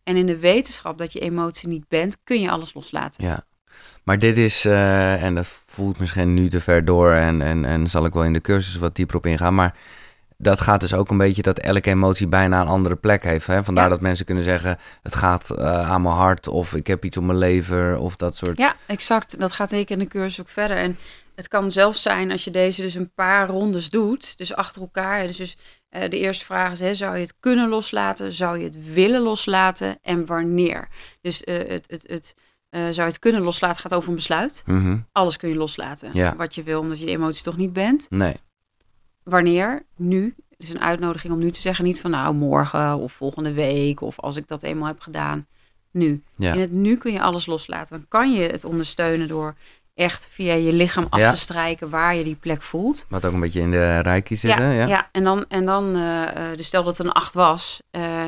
En 0.05 0.17
in 0.17 0.27
de 0.27 0.39
wetenschap 0.39 0.99
dat 0.99 1.13
je 1.13 1.21
emotie 1.21 1.69
niet 1.69 1.89
bent, 1.89 2.17
kun 2.25 2.41
je 2.41 2.51
alles 2.51 2.75
loslaten. 2.75 3.25
Ja. 3.25 3.45
Maar 4.03 4.19
dit 4.19 4.37
is, 4.37 4.65
eh, 4.65 5.23
en 5.23 5.35
dat 5.35 5.63
voelt 5.67 5.99
misschien 5.99 6.35
nu 6.35 6.49
te 6.49 6.61
ver 6.61 6.85
door 6.85 7.13
en, 7.13 7.43
en, 7.43 7.65
en 7.65 7.87
zal 7.87 8.05
ik 8.05 8.13
wel 8.13 8.25
in 8.25 8.33
de 8.33 8.41
cursus 8.41 8.77
wat 8.77 8.97
dieper 8.97 9.17
op 9.17 9.27
ingaan, 9.27 9.55
maar 9.55 9.75
dat 10.37 10.61
gaat 10.61 10.81
dus 10.81 10.95
ook 10.95 11.11
een 11.11 11.17
beetje 11.19 11.43
dat 11.43 11.59
elke 11.59 11.91
emotie 11.91 12.27
bijna 12.27 12.61
een 12.61 12.67
andere 12.67 12.97
plek 12.97 13.23
heeft. 13.23 13.47
Hè? 13.47 13.65
Vandaar 13.65 13.85
Ja. 13.85 13.91
dat 13.91 14.01
mensen 14.01 14.25
kunnen 14.25 14.45
zeggen, 14.45 14.79
het 15.03 15.15
gaat 15.15 15.51
eh, 15.51 15.91
aan 15.91 16.03
mijn 16.03 16.15
hart 16.15 16.49
of 16.49 16.75
ik 16.75 16.87
heb 16.87 17.05
iets 17.05 17.17
op 17.17 17.25
mijn 17.25 17.39
lever 17.39 17.97
of 17.97 18.17
dat 18.17 18.37
soort. 18.37 18.59
Ja, 18.59 18.75
exact. 18.87 19.41
Dat 19.41 19.53
gaat 19.53 19.71
zeker 19.71 19.93
in 19.93 19.99
de 19.99 20.09
cursus 20.09 20.41
ook 20.41 20.49
verder. 20.49 20.77
En 20.77 20.99
het 21.35 21.49
kan 21.49 21.71
zelfs 21.71 22.03
zijn 22.03 22.31
als 22.31 22.45
je 22.45 22.51
deze 22.51 22.83
dus 22.83 22.95
een 22.95 23.13
paar 23.15 23.49
rondes 23.49 23.91
doet, 23.91 24.39
dus 24.39 24.55
achter 24.55 24.83
elkaar. 24.83 25.27
Dus, 25.27 25.37
dus 25.37 25.57
eh, 25.89 26.11
de 26.11 26.19
eerste 26.19 26.45
vraag 26.45 26.73
is, 26.73 26.81
hè, 26.81 26.95
zou 26.95 27.15
je 27.15 27.23
het 27.23 27.35
kunnen 27.41 27.69
loslaten? 27.69 28.33
Zou 28.33 28.59
je 28.59 28.65
het 28.65 28.93
willen 28.93 29.21
loslaten? 29.21 29.99
En 30.03 30.27
wanneer? 30.27 30.89
Dus 31.21 31.43
het, 31.45 31.85
het, 31.91 32.05
het, 32.07 32.35
eh, 32.73 32.81
zou 32.83 32.95
je 32.95 33.03
het 33.03 33.19
kunnen 33.19 33.41
loslaten 33.43 33.81
gaat 33.81 33.95
over 33.95 34.09
een 34.09 34.15
besluit. 34.15 34.63
Mhm. 34.67 34.97
Alles 35.13 35.37
kun 35.37 35.49
je 35.49 35.55
loslaten, 35.55 36.11
Ja. 36.13 36.37
wat 36.37 36.55
je 36.55 36.63
wil, 36.63 36.81
omdat 36.81 36.99
je 37.01 37.05
de 37.07 37.11
emotie 37.11 37.43
toch 37.43 37.57
niet 37.57 37.73
bent. 37.73 38.07
Nee. 38.11 38.37
Wanneer? 39.23 39.83
Nu. 39.97 40.35
Het 40.51 40.71
is 40.71 40.75
een 40.75 40.81
uitnodiging 40.81 41.33
om 41.33 41.39
nu 41.39 41.51
te 41.51 41.61
zeggen, 41.61 41.85
niet 41.85 42.01
van 42.01 42.11
nou 42.11 42.35
morgen 42.35 42.97
of 42.99 43.13
volgende 43.13 43.53
week 43.53 44.01
of 44.01 44.21
als 44.21 44.37
ik 44.37 44.49
dat 44.49 44.63
eenmaal 44.63 44.87
heb 44.89 45.01
gedaan. 45.01 45.47
Nu. 45.91 46.23
Ja. 46.37 46.53
In 46.53 46.61
het 46.61 46.73
nu 46.73 46.97
kun 46.97 47.13
je 47.13 47.21
alles 47.21 47.47
loslaten. 47.47 47.97
Dan 47.97 48.05
kan 48.09 48.33
je 48.33 48.41
het 48.51 48.65
ondersteunen 48.65 49.29
door 49.29 49.55
echt 49.95 50.27
via 50.31 50.55
je 50.55 50.73
lichaam 50.73 51.07
af 51.11 51.19
Ja. 51.21 51.31
te 51.31 51.37
strijken 51.37 51.91
waar 51.91 52.15
je 52.15 52.25
die 52.25 52.35
plek 52.37 52.63
voelt. 52.63 53.07
Wat 53.09 53.25
ook 53.25 53.33
een 53.33 53.41
beetje 53.41 53.61
in 53.61 53.71
de 53.71 53.99
reiki 53.99 54.37
zit, 54.37 54.55
hè? 54.55 54.73
ja, 54.73 54.87
Ja. 54.87 55.09
en 55.13 55.25
dan, 55.25 55.45
en 55.49 55.65
dan 55.67 55.95
eh, 55.97 56.51
eh, 56.51 56.57
dus 56.57 56.67
stel 56.67 56.85
dat 56.85 56.97
het 56.97 57.07
een 57.07 57.13
8 57.13 57.35
was. 57.35 57.81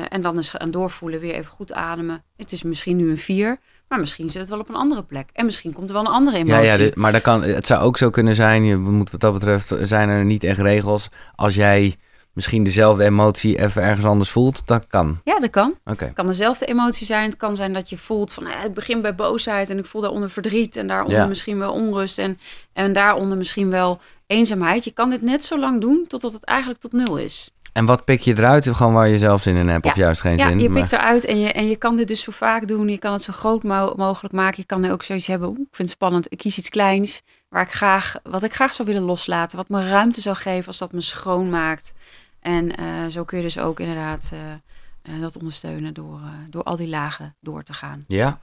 en 0.09 0.21
dan 0.21 0.37
is 0.37 0.49
gaan 0.49 0.71
doorvoelen, 0.71 1.19
weer 1.19 1.33
even 1.33 1.51
goed 1.51 1.73
ademen. 1.73 2.23
Het 2.37 2.51
is 2.51 2.63
misschien 2.63 2.97
nu 2.97 3.09
een 3.09 3.17
4, 3.17 3.59
maar 3.95 4.03
misschien 4.03 4.29
zit 4.29 4.41
het 4.41 4.49
wel 4.49 4.59
op 4.59 4.69
een 4.69 4.75
andere 4.75 5.03
plek. 5.03 5.29
En 5.33 5.45
misschien 5.45 5.73
komt 5.73 5.89
er 5.89 5.95
wel 5.95 6.05
een 6.05 6.11
andere 6.11 6.37
emotie. 6.37 6.53
Ja, 6.55 6.71
ja, 6.71 6.77
dit- 6.77 6.95
maar 6.95 7.11
dat 7.11 7.21
kan, 7.21 7.43
het 7.43 7.67
zou 7.67 7.83
ook 7.83 7.97
zo 7.97 8.09
kunnen 8.09 8.35
zijn, 8.35 8.63
je 8.65 8.75
moet 8.77 9.11
wat 9.11 9.19
dat 9.19 9.33
betreft, 9.33 9.75
zijn 9.81 10.09
er 10.09 10.25
niet 10.25 10.43
echt 10.43 10.59
regels. 10.59 11.07
Als 11.35 11.55
jij 11.55 11.95
misschien 12.33 12.63
dezelfde 12.63 13.03
emotie 13.03 13.59
even 13.59 13.81
ergens 13.81 14.05
anders 14.05 14.29
voelt, 14.29 14.61
dat 14.65 14.87
kan. 14.87 15.19
Ja, 15.23 15.39
dat 15.39 15.49
kan. 15.49 15.75
Oké. 15.85 16.05
Het 16.05 16.13
kan 16.13 16.25
dezelfde 16.27 16.65
emotie 16.65 17.05
zijn. 17.05 17.25
Het 17.29 17.37
kan 17.37 17.55
zijn 17.55 17.73
dat 17.73 17.89
je 17.89 17.97
voelt 17.97 18.33
van 18.33 18.47
eh, 18.47 18.61
het 18.61 18.73
begint 18.73 19.01
bij 19.01 19.15
boosheid 19.15 19.69
en 19.69 19.77
ik 19.77 19.85
voel 19.85 20.01
daaronder 20.01 20.29
verdriet 20.29 20.75
en 20.75 20.87
daaronder 20.87 21.17
Ja. 21.19 21.25
misschien 21.27 21.59
wel 21.59 21.71
onrust 21.73 22.17
en, 22.19 22.39
en 22.73 22.93
daaronder 22.93 23.37
misschien 23.37 23.69
wel 23.69 23.99
eenzaamheid. 24.27 24.83
Je 24.83 24.91
kan 24.91 25.09
dit 25.09 25.21
net 25.21 25.43
zo 25.43 25.59
lang 25.59 25.81
doen 25.81 26.05
totdat 26.07 26.33
het 26.33 26.43
eigenlijk 26.43 26.79
tot 26.79 26.91
nul 26.91 27.17
is. 27.17 27.49
En 27.75 27.85
wat 27.85 28.05
pik 28.05 28.21
je 28.21 28.37
eruit? 28.37 28.67
Gewoon 28.75 28.93
waar 28.93 29.07
je 29.07 29.17
zelf 29.17 29.41
zin 29.41 29.55
in 29.55 29.67
hebt, 29.67 29.85
of 29.85 29.95
Ja. 29.95 30.01
juist 30.03 30.21
geen 30.21 30.37
ja, 30.37 30.47
zin? 30.47 30.59
je 30.59 30.69
maar- 30.69 30.79
pikt 30.81 30.93
eruit 30.93 31.25
en 31.25 31.39
je, 31.39 31.51
en 31.51 31.67
je 31.67 31.75
kan 31.75 31.95
dit 31.95 32.07
dus 32.07 32.21
zo 32.21 32.31
vaak 32.31 32.67
doen. 32.67 32.87
Je 32.89 32.97
kan 32.97 33.13
het 33.13 33.21
zo 33.21 33.33
groot 33.33 33.63
mo- 33.63 33.93
mogelijk 33.95 34.33
maken. 34.33 34.55
Je 34.57 34.65
kan 34.65 34.83
er 34.83 34.91
ook 34.91 35.03
zoiets 35.03 35.27
hebben, 35.27 35.47
oeh, 35.49 35.59
ik 35.59 35.65
vind 35.75 35.89
het 35.89 35.97
spannend. 35.97 36.31
Ik 36.31 36.37
kies 36.37 36.57
iets 36.57 36.69
kleins 36.69 37.21
waar 37.49 37.61
ik 37.61 37.71
graag, 37.71 38.15
wat 38.23 38.43
ik 38.43 38.53
graag 38.53 38.73
zou 38.73 38.87
willen 38.87 39.03
loslaten. 39.03 39.57
Wat 39.57 39.69
me 39.69 39.89
ruimte 39.89 40.21
zou 40.21 40.35
geven 40.35 40.67
als 40.67 40.77
dat 40.77 40.91
me 40.91 41.01
schoonmaakt. 41.01 41.93
En 42.39 42.75
eh, 42.75 42.85
zo 43.09 43.23
kun 43.23 43.37
je 43.37 43.43
dus 43.43 43.59
ook 43.59 43.79
inderdaad 43.79 44.31
eh, 44.33 45.15
eh, 45.15 45.21
dat 45.21 45.37
ondersteunen 45.37 45.93
door, 45.93 46.19
door 46.49 46.63
al 46.63 46.75
die 46.75 46.87
lagen 46.89 47.35
door 47.41 47.63
te 47.63 47.73
gaan. 47.73 48.03
Ja. 48.07 48.39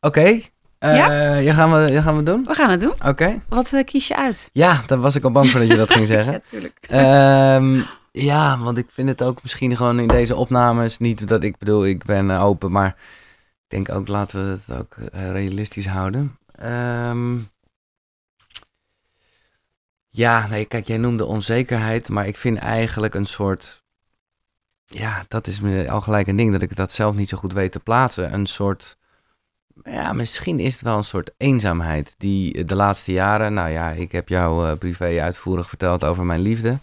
Oké. 0.00 0.40
Eh, 0.78 0.96
ja? 1.44 1.52
gaan 1.54 1.72
we, 1.72 1.92
ja, 1.92 2.00
gaan 2.02 2.16
we 2.16 2.22
doen? 2.22 2.44
We 2.44 2.54
gaan 2.54 2.70
het 2.70 2.80
doen. 2.80 2.94
Oké. 3.06 3.40
Wat 3.48 3.82
kies 3.84 4.08
je 4.08 4.16
uit? 4.16 4.50
Ja, 4.52 4.80
daar 4.86 4.98
was 5.00 5.14
ik 5.14 5.24
al 5.24 5.30
bang 5.30 5.50
voor 5.50 5.60
dat 5.60 5.68
je 5.68 5.76
dat 5.76 5.90
ging 5.92 6.06
zeggen. 6.16 6.32
Ja, 6.32 6.40
tuurlijk. 6.50 6.78
Ehm, 6.88 7.82
ja, 8.16 8.58
want 8.58 8.78
ik 8.78 8.90
vind 8.90 9.08
het 9.08 9.22
ook 9.22 9.42
misschien 9.42 9.76
gewoon 9.76 10.00
in 10.00 10.08
deze 10.08 10.36
opnames 10.36 10.98
niet 10.98 11.28
dat 11.28 11.42
ik 11.42 11.58
bedoel, 11.58 11.86
ik 11.86 12.04
ben 12.04 12.30
eh, 12.30 12.44
open, 12.44 12.70
maar 12.72 12.88
ik 12.88 13.64
denk 13.68 13.88
ook 13.88 14.08
laten 14.08 14.44
we 14.44 14.58
het 14.66 14.78
ook 14.80 14.96
eh, 14.96 15.30
realistisch 15.30 15.86
houden. 15.86 16.38
Ehm, 16.52 17.38
ja, 20.08 20.46
nee, 20.46 20.64
kijk, 20.64 20.86
jij 20.86 20.98
noemde 20.98 21.24
onzekerheid, 21.24 22.08
maar 22.08 22.26
ik 22.26 22.36
vind 22.36 22.58
eigenlijk 22.58 23.14
een 23.14 23.26
soort, 23.26 23.82
ja, 24.86 25.24
dat 25.28 25.46
is 25.46 25.60
al 25.88 26.00
gelijk 26.00 26.26
een 26.26 26.36
ding 26.36 26.52
dat 26.52 26.62
ik 26.62 26.76
dat 26.76 26.92
zelf 26.92 27.14
niet 27.14 27.28
zo 27.28 27.36
goed 27.36 27.52
weet 27.52 27.72
te 27.72 27.80
plaatsen. 27.80 28.34
Een 28.34 28.46
soort, 28.46 28.96
ja, 29.82 30.12
misschien 30.12 30.60
is 30.60 30.72
het 30.72 30.82
wel 30.82 30.96
een 30.96 31.04
soort 31.04 31.30
eenzaamheid 31.36 32.14
die 32.18 32.64
de 32.64 32.74
laatste 32.74 33.12
jaren, 33.12 33.54
nou 33.54 33.70
ja, 33.70 33.90
ik 33.90 34.12
heb 34.12 34.28
jou 34.28 34.68
eh, 34.68 34.78
privé 34.78 35.22
uitvoerig 35.22 35.68
verteld 35.68 36.04
over 36.04 36.24
mijn 36.24 36.40
liefde 36.40 36.78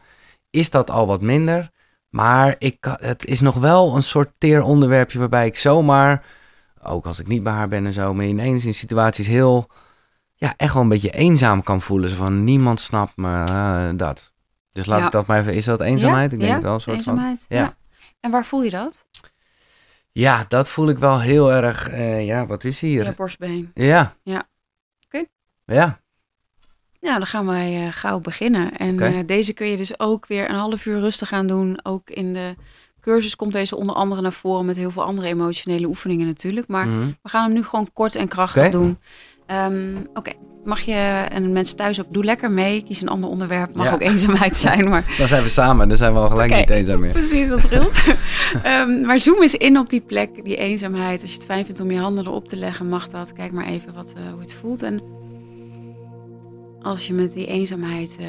is 0.52 0.70
dat 0.70 0.90
al 0.90 1.08
wat 1.08 1.22
minder. 1.22 1.70
Maar 2.10 2.56
ik, 2.58 2.78
het 3.02 3.26
is 3.26 3.40
nog 3.40 3.56
wel 3.56 3.96
een 3.96 4.04
soort 4.04 4.32
teer 4.38 4.62
onderwerpje 4.62 5.20
waarbij 5.20 5.46
ik 5.46 5.58
zomaar, 5.58 6.26
ook 6.82 7.06
als 7.06 7.20
ik 7.20 7.28
niet 7.28 7.44
bij 7.44 7.54
haar 7.54 7.68
ben 7.68 7.86
en 7.86 7.94
zo, 7.94 8.14
me 8.14 8.26
ineens 8.26 8.66
in 8.66 8.74
situaties 8.74 9.28
heel, 9.28 9.68
ja, 10.36 10.54
echt 10.58 10.74
wel 10.74 10.82
een 10.84 10.90
beetje 10.90 11.12
eenzaam 11.12 11.64
kan 11.64 11.82
voelen. 11.82 12.10
Zo 12.10 12.16
van 12.16 12.44
niemand 12.44 12.80
snapt 12.80 13.16
me, 13.18 13.44
eh, 13.44 13.90
dat. 13.96 14.34
Dus 14.72 14.86
laat 14.86 15.00
Ja. 15.00 15.06
ik 15.06 15.12
dat 15.12 15.26
maar 15.26 15.40
even, 15.40 15.54
is 15.54 15.66
dat 15.66 15.82
eenzaamheid? 15.82 16.32
ik 16.34 16.38
denk 16.40 16.50
ja, 16.50 16.56
het 16.56 16.66
wel 16.66 16.74
een 16.74 16.80
soort 16.82 16.96
eenzaamheid. 16.98 17.46
van. 17.48 17.58
Ja. 17.58 17.64
Ja. 17.64 17.76
En 18.20 18.32
waar 18.32 18.46
voel 18.46 18.64
je 18.64 18.70
dat? 18.70 19.08
Ja, 20.12 20.46
dat 20.48 20.70
voel 20.70 20.90
ik 20.90 20.98
wel 20.98 21.20
heel 21.22 21.52
erg, 21.52 21.90
eh, 21.90 22.26
ja, 22.26 22.46
wat 22.46 22.64
is 22.64 22.80
hier? 22.80 23.04
je 23.06 23.14
borstbeen. 23.14 23.72
Ja. 23.74 24.16
Ja. 24.24 24.50
Oké. 25.06 25.26
Ja, 25.66 26.01
Nou, 27.02 27.18
dan 27.18 27.28
gaan 27.28 27.46
wij 27.46 27.86
eh, 27.86 27.94
gauw 27.94 28.20
beginnen. 28.20 28.78
En 28.78 29.00
eh, 29.00 29.20
deze 29.26 29.54
kun 29.54 29.68
je 29.68 29.78
dus 29.78 30.00
ook 30.00 30.28
weer 30.28 30.50
een 30.50 30.56
half 30.56 30.86
uur 30.86 31.00
rustig 31.00 31.28
gaan 31.28 31.48
doen. 31.48 31.80
Ook 31.84 32.10
in 32.10 32.34
de 32.34 32.56
cursus 33.02 33.36
komt 33.36 33.54
deze 33.54 33.76
onder 33.76 33.96
andere 33.96 34.22
naar 34.22 34.34
voren 34.34 34.66
met 34.66 34.76
heel 34.76 34.92
veel 34.92 35.04
andere 35.04 35.28
emotionele 35.28 35.88
oefeningen 35.88 36.26
natuurlijk. 36.26 36.68
Maar 36.68 36.88
mhm. 36.88 37.08
we 37.22 37.30
gaan 37.30 37.44
hem 37.44 37.54
nu 37.54 37.64
gewoon 37.64 37.90
kort 37.94 38.16
en 38.16 38.28
krachtig 38.28 38.70
doen. 38.70 38.98
Ehm, 39.46 39.96
Oké, 40.14 40.32
mag 40.64 40.82
je 40.82 41.26
en 41.30 41.52
mensen 41.52 41.76
thuis 41.78 42.02
ook, 42.02 42.14
doe 42.14 42.24
lekker 42.24 42.52
mee. 42.52 42.84
Kies 42.84 43.02
een 43.02 43.08
ander 43.10 43.30
onderwerp. 43.30 43.76
Mag 43.76 43.86
Ja. 43.86 43.94
ook 43.94 44.02
eenzaamheid 44.02 44.58
zijn, 44.68 44.90
maar 44.90 45.16
dan 45.18 45.28
zijn 45.28 45.44
we 45.44 45.50
samen, 45.50 45.88
dan 45.88 45.98
zijn 45.98 46.14
we 46.14 46.20
al 46.20 46.30
gelijk 46.30 46.56
niet 46.56 46.70
eenzaam 46.70 47.00
meer. 47.00 47.12
Precies, 47.12 47.50
dat 47.50 47.62
scheelt. 47.62 48.02
Ehm, 48.64 49.06
maar 49.06 49.20
zoom 49.20 49.42
eens 49.42 49.56
in 49.56 49.78
op 49.78 49.90
die 49.90 50.02
plek, 50.02 50.44
die 50.44 50.56
eenzaamheid. 50.56 51.22
Als 51.22 51.32
je 51.32 51.38
het 51.38 51.46
fijn 51.46 51.66
vindt 51.66 51.80
om 51.80 51.92
je 51.92 52.00
handen 52.00 52.26
erop 52.26 52.48
te 52.48 52.56
leggen, 52.56 52.90
mag 52.90 53.10
dat. 53.10 53.34
Kijk 53.34 53.52
maar 53.52 53.66
even 53.66 53.94
wat, 53.94 54.14
eh, 54.18 54.32
hoe 54.32 54.42
het 54.42 54.54
voelt. 54.54 54.82
En 54.82 55.02
als 56.82 57.08
je 57.08 57.14
met 57.14 57.34
die 57.34 57.46
eenzaamheid 57.46 58.18
eh, 58.20 58.28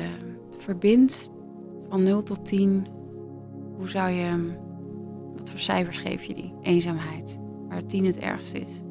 verbindt, 0.59 1.31
van 1.89 2.03
0 2.03 2.23
tot 2.23 2.45
10, 2.45 2.87
hoe 3.77 3.89
zou 3.89 4.11
je, 4.11 4.57
wat 5.37 5.51
voor 5.51 5.59
cijfers 5.59 5.99
geef 5.99 6.25
je 6.25 6.35
die 6.35 6.55
eenzaamheid? 6.63 7.41
Waar 7.69 7.87
10 7.87 8.05
het 8.05 8.19
ergst 8.19 8.55
is. 8.55 8.83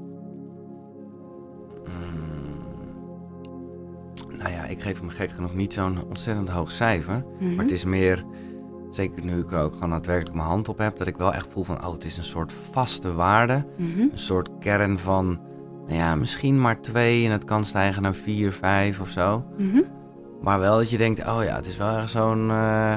Mm. 1.86 2.22
Nou 4.38 4.52
ja, 4.54 4.66
ik 4.66 4.82
geef 4.82 5.00
hem 5.00 5.10
gek 5.10 5.30
genoeg 5.30 5.56
niet 5.56 5.74
zo'n 5.74 6.04
ontzettend 6.08 6.50
hoog 6.50 6.72
cijfer. 6.72 7.26
Mhm. 7.40 7.56
Maar 7.56 7.64
het 7.64 7.74
is 7.74 7.86
meer, 7.86 8.26
zeker 8.90 9.26
nu 9.26 9.40
ik 9.40 9.52
er 9.52 9.60
ook 9.60 9.74
gewoon 9.74 9.90
daadwerkelijk 9.90 10.36
mijn 10.36 10.48
hand 10.48 10.70
op 10.70 10.78
heb, 10.78 10.98
dat 10.98 11.08
ik 11.08 11.18
wel 11.18 11.34
echt 11.34 11.48
voel 11.52 11.64
van, 11.64 11.86
oh, 11.86 11.92
het 11.92 12.06
is 12.06 12.18
een 12.18 12.24
soort 12.24 12.54
vaste 12.54 13.14
waarde. 13.14 13.66
Mhm. 13.78 14.00
Een 14.00 14.12
soort 14.14 14.50
kern 14.60 15.00
van, 15.00 15.40
nou 15.92 16.04
ja, 16.04 16.16
misschien 16.16 16.62
maar 16.62 16.82
twee 16.82 17.26
en 17.26 17.32
het 17.32 17.44
kan 17.44 17.64
stijgen 17.64 18.02
naar 18.02 18.14
vier, 18.14 18.52
vijf 18.52 19.00
of 19.00 19.10
zo. 19.10 19.46
Mhm. 19.58 19.82
Maar 20.42 20.60
wel 20.60 20.78
dat 20.78 20.90
je 20.90 20.98
denkt, 20.98 21.20
oh 21.20 21.40
ja, 21.44 21.56
het 21.56 21.66
is 21.66 21.78
wel 21.78 21.98
echt 21.98 22.10
zo'n 22.10 22.50
eh 22.50 22.94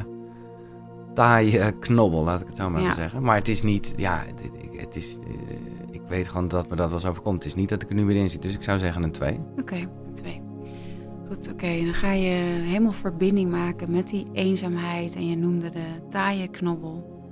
taaie 1.15 1.73
knobbel, 1.79 2.25
laat 2.25 2.41
ik 2.41 2.47
het 2.47 2.57
zo 2.57 2.71
maar 2.71 2.83
Ja. 2.83 2.95
zeggen. 2.95 3.23
Maar 3.23 3.37
het 3.37 3.49
is 3.49 3.63
niet, 3.63 3.95
ja, 3.97 4.23
het, 4.27 4.41
het- 4.81 4.97
is, 4.97 5.19
eh, 5.27 5.57
ik 5.91 6.01
weet 6.09 6.29
gewoon 6.29 6.49
dat 6.49 6.69
me 6.69 6.77
dat 6.77 6.89
wel 6.89 6.99
eens 6.99 7.09
overkomt. 7.09 7.37
Het 7.37 7.45
is 7.45 7.55
niet 7.55 7.69
dat 7.69 7.83
ik 7.83 7.89
er 7.89 7.95
nu 7.95 8.05
weer 8.05 8.17
in 8.17 8.31
zit, 8.31 8.43
dus 8.43 8.55
ik 8.55 8.63
zou 8.63 8.79
zeggen 8.79 9.03
een 9.03 9.11
twee. 9.13 9.41
Oké, 9.61 9.79
twee. 10.15 10.43
Goed, 11.29 11.51
oké. 11.53 11.67
Dan 11.85 11.95
ga 11.95 12.13
je 12.13 12.29
helemaal 12.65 12.93
verbinding 12.93 13.51
maken 13.51 13.91
met 13.91 14.09
die 14.09 14.27
eenzaamheid. 14.33 15.15
En 15.17 15.27
je 15.29 15.37
noemde 15.37 15.71
de 15.71 15.85
taaie 16.09 16.49
knobbel. 16.49 17.23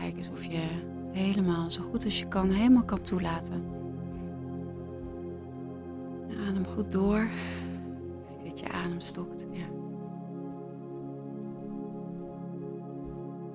Kijk 0.00 0.16
eens 0.16 0.30
of 0.32 0.44
je 0.44 0.50
het 0.56 1.12
helemaal 1.16 1.70
zo 1.70 1.82
goed 1.90 2.04
als 2.04 2.18
je 2.18 2.28
kan, 2.28 2.50
helemaal 2.50 2.84
kan 2.84 3.00
toelaten. 3.02 3.62
Adem 6.48 6.66
goed 6.74 6.92
door. 6.92 7.18
Ik 7.18 8.28
zie 8.28 8.48
dat 8.48 8.58
je 8.58 8.72
adem 8.72 9.00
stokt. 9.00 9.46
Ja. 9.50 9.66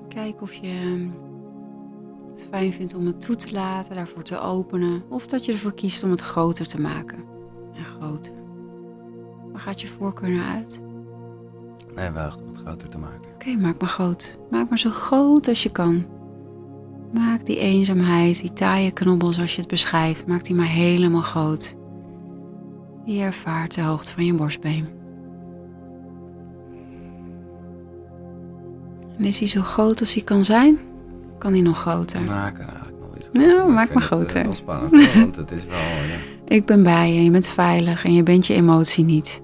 Kijk 0.08 0.42
of 0.42 0.54
je 0.54 1.10
het 2.30 2.48
fijn 2.50 2.74
vindt 2.74 2.94
om 2.94 3.06
het 3.06 3.22
toe 3.22 3.36
te 3.36 3.52
laten, 3.52 3.96
daarvoor 3.96 4.24
te 4.24 4.40
openen. 4.40 5.04
Of 5.10 5.28
dat 5.28 5.46
je 5.46 5.52
ervoor 5.52 5.74
kiest 5.74 6.04
om 6.04 6.12
het 6.12 6.22
groter 6.22 6.68
te 6.68 6.82
maken. 6.82 7.20
En 7.74 7.84
groter. 7.84 8.34
Waar 9.52 9.62
gaat 9.62 9.82
je 9.82 9.88
voorkeur 9.88 10.30
naar 10.30 10.56
uit? 10.56 10.82
Nee, 11.96 12.10
wel 12.10 12.26
echt 12.26 12.42
om 12.42 12.48
het 12.48 12.58
groter 12.58 12.90
te 12.90 12.98
maken. 12.98 13.32
Oké, 13.34 13.56
maak 13.56 13.80
maar 13.80 13.90
groot. 13.90 14.38
Maak 14.50 14.70
maar 14.70 14.80
zo 14.80 14.90
groot 14.90 15.48
als 15.48 15.64
je 15.64 15.72
kan. 15.72 16.06
Maak 17.14 17.46
die 17.46 17.58
eenzaamheid, 17.58 18.42
die 18.42 18.54
taaie 18.54 18.92
knobbel 18.92 19.34
zoals 19.34 19.56
je 19.56 19.62
het 19.62 19.70
beschrijft, 19.70 20.28
maak 20.28 20.44
die 20.44 20.56
maar 20.56 20.68
helemaal 20.68 21.22
groot. 21.22 21.80
Die 23.06 23.22
ervaart 23.22 23.76
de 23.76 23.82
hoogte 23.82 24.12
van 24.12 24.26
je 24.26 24.34
borstbeen. 24.34 24.88
En 29.18 29.26
is 29.26 29.40
hij 29.40 29.48
zo 29.48 29.62
groot 29.62 30.00
als 30.00 30.14
hij 30.14 30.24
kan 30.24 30.46
zijn? 30.46 30.78
Kan 31.38 31.52
hij 31.52 31.62
nog 31.62 31.80
groter? 31.80 32.22
Nou, 32.22 32.48
ik 32.48 32.54
kan 32.54 32.66
eigenlijk. 32.66 32.92
Ja, 33.32 33.50
groter, 33.50 33.74
maak 33.74 33.94
maar 33.94 34.04
het, 34.10 34.12
eh, 34.12 34.18
groter. 34.18 34.44
wel 34.44 34.56
spannend, 34.56 35.06
hoor, 35.06 35.22
want 35.22 35.36
het 35.36 35.52
is 35.52 35.66
wel, 35.66 35.78
ja. 35.78 36.30
Ik 36.58 36.66
ben 36.66 36.84
bij 36.84 37.14
je, 37.14 37.24
je 37.24 37.32
bent 37.32 37.48
veilig 37.48 38.06
en 38.06 38.14
je 38.14 38.24
bent 38.24 38.48
je 38.48 38.54
emotie 38.54 39.04
niet. 39.04 39.42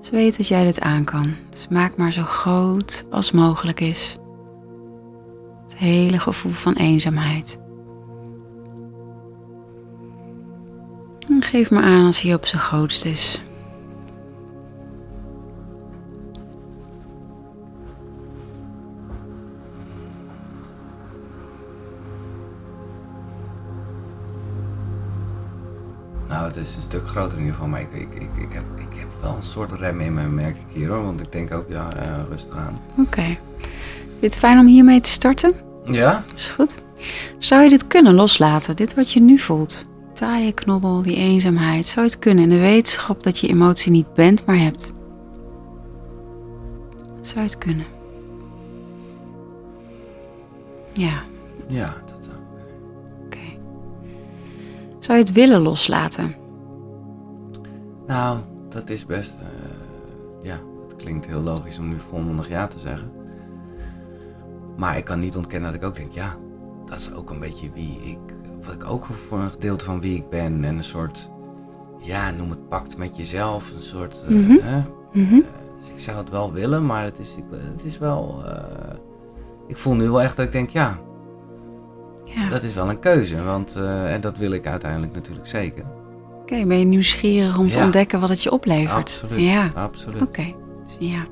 Dus 0.00 0.10
weet 0.10 0.36
dat 0.36 0.48
jij 0.48 0.64
dit 0.64 0.80
aan 0.80 1.04
kan. 1.04 1.26
Dus 1.50 1.68
maak 1.68 1.96
maar 1.96 2.12
zo 2.12 2.22
groot 2.22 3.04
als 3.10 3.32
mogelijk 3.32 3.80
is. 3.80 4.16
Het 5.62 5.76
hele 5.76 6.18
gevoel 6.18 6.52
van 6.52 6.72
eenzaamheid. 6.72 7.60
En 11.38 11.44
geef 11.44 11.70
maar 11.70 11.82
aan 11.82 12.06
als 12.06 12.20
hij 12.20 12.34
op 12.34 12.46
zijn 12.46 12.62
grootst 12.62 13.04
is. 13.04 13.42
Nou, 26.28 26.46
het 26.46 26.56
is 26.56 26.74
een 26.76 26.82
stuk 26.82 27.08
groter 27.08 27.32
in 27.32 27.38
ieder 27.38 27.54
geval, 27.54 27.68
maar 27.68 27.80
ik, 27.80 27.92
ik, 27.92 28.12
ik, 28.14 28.20
ik, 28.20 28.52
heb, 28.52 28.64
ik 28.76 28.98
heb 28.98 29.08
wel 29.22 29.36
een 29.36 29.42
soort 29.42 29.72
rem 29.72 30.00
in 30.00 30.14
me, 30.14 30.22
merk 30.22 30.56
ik 30.56 30.76
hier 30.76 30.88
hoor. 30.88 31.04
Want 31.04 31.20
ik 31.20 31.32
denk 31.32 31.52
ook, 31.52 31.68
ja, 31.68 31.92
eh, 31.92 32.22
rustig 32.28 32.56
aan. 32.56 32.80
Oké. 32.96 33.22
Vind 33.22 33.38
je 34.20 34.26
het 34.26 34.38
fijn 34.38 34.58
om 34.58 34.66
hiermee 34.66 35.00
te 35.00 35.10
starten? 35.10 35.52
Ja? 35.84 36.24
Dat 36.26 36.38
is 36.38 36.50
goed. 36.50 36.78
Zou 37.38 37.62
je 37.62 37.68
dit 37.68 37.86
kunnen 37.86 38.14
loslaten, 38.14 38.76
dit 38.76 38.94
wat 38.94 39.12
je 39.12 39.20
nu 39.20 39.38
voelt? 39.38 39.86
Taaie 40.18 40.52
knobbel, 40.52 41.02
die 41.02 41.16
eenzaamheid. 41.16 41.86
Zou 41.86 42.06
het 42.06 42.18
kunnen 42.18 42.42
in 42.44 42.50
de 42.50 42.58
wetenschap 42.58 43.22
dat 43.22 43.38
je 43.38 43.48
emotie 43.48 43.92
niet 43.92 44.14
bent, 44.14 44.46
maar 44.46 44.58
hebt? 44.58 44.94
Zou 47.20 47.40
het 47.40 47.58
kunnen? 47.58 47.86
Ja, 50.92 51.22
Ja, 51.66 51.94
dat 52.06 52.24
zou. 52.24 52.36
oké. 53.24 53.38
Zou 54.98 55.18
je 55.18 55.24
het 55.24 55.32
willen 55.32 55.60
loslaten? 55.60 56.34
Nou, 58.06 58.38
dat 58.68 58.90
is 58.90 59.06
best. 59.06 59.34
eh, 59.40 60.46
ja, 60.46 60.60
het 60.88 60.96
klinkt 60.96 61.26
heel 61.26 61.40
logisch 61.40 61.78
om 61.78 61.88
nu 61.88 61.96
volmondig 62.08 62.48
ja 62.48 62.66
te 62.66 62.78
zeggen. 62.78 63.12
Maar 64.76 64.96
ik 64.96 65.04
kan 65.04 65.18
niet 65.18 65.36
ontkennen 65.36 65.72
dat 65.72 65.80
ik 65.82 65.86
ook 65.88 65.96
denk, 65.96 66.12
ja, 66.12 66.36
dat 66.86 66.98
is 66.98 67.12
ook 67.12 67.30
een 67.30 67.38
beetje 67.40 67.70
wie 67.74 68.00
ik. 68.02 68.36
Ik 68.72 68.90
ook 68.90 69.04
voor 69.04 69.38
een 69.38 69.50
gedeelte 69.50 69.84
van 69.84 70.00
wie 70.00 70.16
ik 70.16 70.28
ben. 70.28 70.64
En 70.64 70.76
een 70.76 70.84
soort, 70.84 71.30
ja, 72.00 72.30
noem 72.30 72.50
het 72.50 72.68
pact 72.68 72.96
met 72.96 73.16
jezelf. 73.16 73.72
Een 73.76 73.82
soort. 73.82 74.16
eh, 74.28 74.34
Mhm. 74.34 74.56
hè? 74.62 74.82
Mhm. 75.12 75.40
Dus 75.80 75.88
ik 75.90 75.98
zou 75.98 76.16
het 76.16 76.30
wel 76.30 76.52
willen, 76.52 76.86
maar 76.86 77.04
het 77.04 77.18
is, 77.18 77.34
ik, 77.36 77.44
het 77.74 77.84
is 77.84 77.98
wel. 77.98 78.42
eh, 78.46 78.96
ik 79.66 79.76
voel 79.76 79.94
nu 79.94 80.08
wel 80.10 80.22
echt 80.22 80.36
dat 80.36 80.46
ik 80.46 80.52
denk, 80.52 80.70
ja, 80.70 80.98
Ja. 82.24 82.48
dat 82.48 82.62
is 82.62 82.74
wel 82.74 82.88
een 82.90 82.98
keuze. 82.98 83.42
Want, 83.42 83.76
eh, 83.76 84.12
en 84.14 84.20
dat 84.20 84.38
wil 84.38 84.50
ik 84.50 84.66
uiteindelijk 84.66 85.12
natuurlijk 85.14 85.46
zeker. 85.46 85.84
Oké, 86.40 86.64
ben 86.66 86.78
je 86.78 86.84
nieuwsgierig 86.84 87.58
om 87.58 87.68
te 87.70 87.78
ontdekken 87.78 88.20
wat 88.20 88.28
het 88.28 88.42
je 88.42 88.50
oplevert? 88.50 88.90
Absoluut. 88.98 89.40
Ja, 89.40 89.70
Absoluut. 89.74 90.22
oké. 90.22 90.54
Dus 90.84 90.96
ja. 91.08 91.22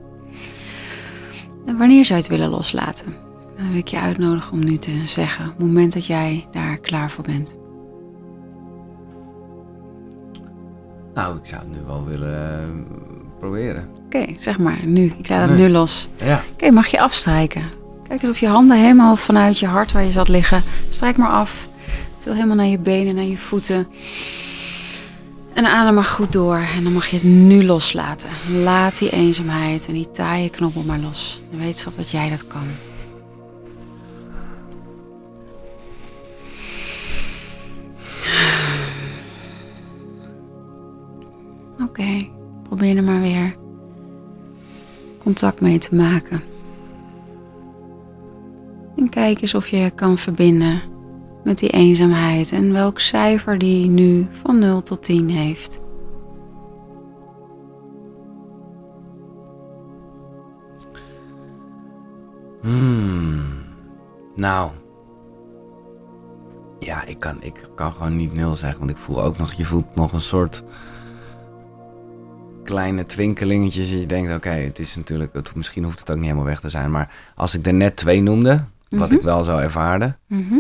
En 1.66 1.77
wanneer 1.79 2.05
zou 2.05 2.18
je 2.18 2.25
het 2.25 2.33
willen 2.38 2.51
loslaten? 2.51 3.07
Dan 3.57 3.69
wil 3.69 3.79
ik 3.79 3.88
je 3.88 4.01
uitnodigen 4.01 4.53
om 4.53 4.64
nu 4.64 4.77
te 4.77 5.01
zeggen, 5.05 5.45
op 5.45 5.51
het 5.51 5.66
moment 5.66 5.92
dat 5.92 6.07
jij 6.07 6.47
daar 6.51 6.79
klaar 6.79 7.11
voor 7.11 7.25
bent. 7.25 7.57
Nou, 11.14 11.37
ik 11.37 11.47
zou 11.47 11.61
het 11.61 11.71
nu 11.71 11.79
wel 11.87 12.05
willen 12.05 12.61
eh, 12.61 12.69
proberen. 13.38 13.88
Oké, 14.05 14.27
zeg 14.38 14.59
maar, 14.59 14.79
nu. 14.85 15.14
Ik 15.19 15.29
laat 15.29 15.49
het 15.49 15.59
nu 15.59 15.69
los. 15.69 16.09
Ja. 16.16 16.42
Oké, 16.53 16.71
mag 16.71 16.87
je 16.87 17.01
afstrijken. 17.01 17.62
Kijk 18.09 18.23
eens 18.23 18.31
of 18.31 18.38
je 18.38 18.49
handen 18.49 18.77
helemaal 18.77 19.16
vanuit 19.16 19.59
je 19.59 19.66
hart 19.66 19.92
waar 19.92 20.05
je 20.05 20.12
zat 20.12 20.29
liggen. 20.29 20.62
Strijk 20.90 21.16
maar 21.16 21.31
af. 21.31 21.69
Til 22.16 22.33
helemaal 22.33 22.57
naar 22.57 22.66
je 22.66 22.79
benen, 22.79 23.14
naar 23.14 23.25
je 23.25 23.38
voeten. 23.38 23.87
En 25.55 25.66
adem 25.66 25.95
maar 25.95 26.05
goed 26.05 26.33
door. 26.33 26.57
En 26.77 26.83
dan 26.83 26.92
mag 26.92 27.07
je 27.07 27.16
het 27.16 27.25
nu 27.25 27.64
loslaten. 27.64 28.31
Laat 28.62 28.99
die 28.99 29.11
eenzaamheid 29.11 29.87
en 29.87 29.92
die 29.92 30.11
taaie 30.11 30.51
knobbel 30.51 30.83
maar 30.83 30.99
los. 30.99 31.40
De 31.51 31.57
wetenschap 31.57 31.97
dat 31.97 32.11
jij 32.11 32.31
dat 32.31 32.47
kan. 32.47 32.66
Oké, 41.99 42.29
probeer 42.63 42.97
er 42.97 43.05
maar 43.05 43.21
weer 43.21 43.57
contact 45.19 45.61
mee 45.61 45.79
te 45.79 45.95
maken. 45.95 46.43
En 48.97 49.09
kijk 49.09 49.41
eens 49.41 49.55
of 49.55 49.69
je 49.69 49.91
kan 49.91 50.19
verbinden 50.19 50.83
met 51.45 51.59
die 51.59 51.71
eenzaamheid 51.71 52.53
en 52.53 52.73
welk 52.73 53.01
cijfer 53.01 53.59
die 53.59 53.87
nu 53.87 54.27
van 54.31 54.59
0 54.59 54.83
tot 54.83 55.03
10 55.03 55.31
heeft. 55.31 55.81
Hmm. 62.61 63.45
Nou. 64.35 64.71
Ja, 66.79 67.05
ik 67.05 67.19
kan, 67.19 67.43
ik 67.43 67.69
kan 67.75 67.93
gewoon 67.93 68.17
niet 68.17 68.33
nul 68.33 68.55
zeggen, 68.55 68.79
want 68.79 68.91
ik 68.91 68.97
voel 68.97 69.23
ook 69.23 69.39
nog, 69.39 69.53
je 69.53 69.65
voelt 69.65 69.95
nog 69.95 70.13
een 70.13 70.21
soort 70.21 70.65
kleine 72.67 73.07
twinkelingetjes. 73.07 73.91
Dat 73.91 74.01
je 74.01 74.07
denkt, 74.07 74.35
oké, 74.35 74.49
het 74.51 74.79
is 74.79 74.97
natuurlijk, 74.97 75.33
het, 75.33 75.55
misschien 75.55 75.85
hoeft 75.85 75.99
het 75.99 76.11
ook 76.11 76.17
niet 76.17 76.25
helemaal 76.25 76.45
weg 76.45 76.61
te 76.61 76.71
zijn. 76.71 76.91
Maar 76.91 77.11
als 77.35 77.55
ik 77.55 77.67
er 77.67 77.75
net 77.75 77.97
twee 77.97 78.23
noemde, 78.23 78.65
wat 78.89 79.09
Mhm. 79.09 79.15
ik 79.19 79.23
wel 79.23 79.45
zo 79.45 79.57
ervaarde, 79.59 80.15
Mhm. 80.27 80.55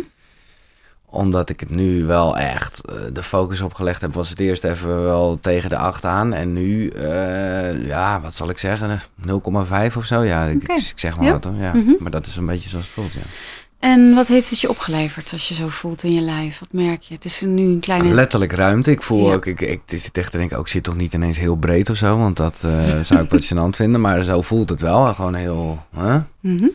omdat 1.06 1.48
ik 1.50 1.60
het 1.60 1.74
nu 1.74 2.04
wel 2.04 2.38
echt 2.38 2.80
eh, 2.88 2.94
de 3.12 3.22
focus 3.22 3.60
op 3.60 3.74
gelegd 3.74 4.00
heb, 4.00 4.12
was 4.14 4.28
het 4.28 4.38
eerst 4.40 4.64
even 4.64 5.02
wel 5.02 5.38
tegen 5.40 5.70
de 5.70 5.76
8 5.76 6.04
aan. 6.04 6.32
En 6.32 6.52
nu, 6.52 6.88
eh, 6.88 7.86
ja, 7.86 8.20
wat 8.20 8.34
zal 8.34 8.50
ik 8.50 8.58
zeggen, 8.58 9.00
0,5 9.14 9.96
of 9.96 10.04
zo. 10.04 10.22
Ja, 10.22 10.44
ik, 10.44 10.92
zeg 10.94 11.16
maar 11.16 11.26
Ja. 11.26 11.32
wat 11.32 11.44
hoor. 11.44 11.54
Ja. 11.54 11.74
Mhm. 11.74 11.90
Maar 11.98 12.10
dat 12.10 12.26
is 12.26 12.36
een 12.36 12.46
beetje 12.46 12.68
zoals 12.68 12.84
het 12.84 12.94
voelt, 12.94 13.12
ja. 13.12 13.20
En 13.86 14.14
wat 14.14 14.26
heeft 14.28 14.50
het 14.50 14.60
je 14.60 14.68
opgeleverd 14.68 15.32
als 15.32 15.48
je 15.48 15.54
zo 15.54 15.68
voelt 15.68 16.02
in 16.02 16.12
je 16.12 16.20
lijf? 16.20 16.58
Wat 16.58 16.68
merk 16.72 17.02
je? 17.02 17.14
Het 17.14 17.24
is 17.24 17.40
nu 17.40 17.62
een 17.62 17.80
kleine... 17.80 18.14
Letterlijk 18.14 18.52
ruimte. 18.52 18.90
Ik 18.90 19.02
voel 19.02 19.28
Ja. 19.28 19.34
ook, 19.34 19.46
ik, 19.46 19.60
ik 19.60 19.80
zit 19.86 20.10
echt 20.18 20.30
te 20.30 20.38
denken, 20.38 20.56
ook 20.58 20.64
ik 20.64 20.70
zit 20.70 20.82
toch 20.82 20.96
niet 20.96 21.12
ineens 21.12 21.38
heel 21.38 21.56
breed 21.56 21.90
of 21.90 21.96
zo, 21.96 22.18
want 22.18 22.36
dat 22.36 22.62
eh, 22.64 23.00
zou 23.08 23.22
ik 23.22 23.30
wat 23.30 23.44
gênant 23.44 23.76
vinden. 23.76 24.00
Maar 24.00 24.24
zo 24.24 24.42
voelt 24.42 24.68
het 24.70 24.80
wel, 24.80 25.14
gewoon 25.14 25.34
heel? 25.34 25.84
Mhm. 26.40 26.68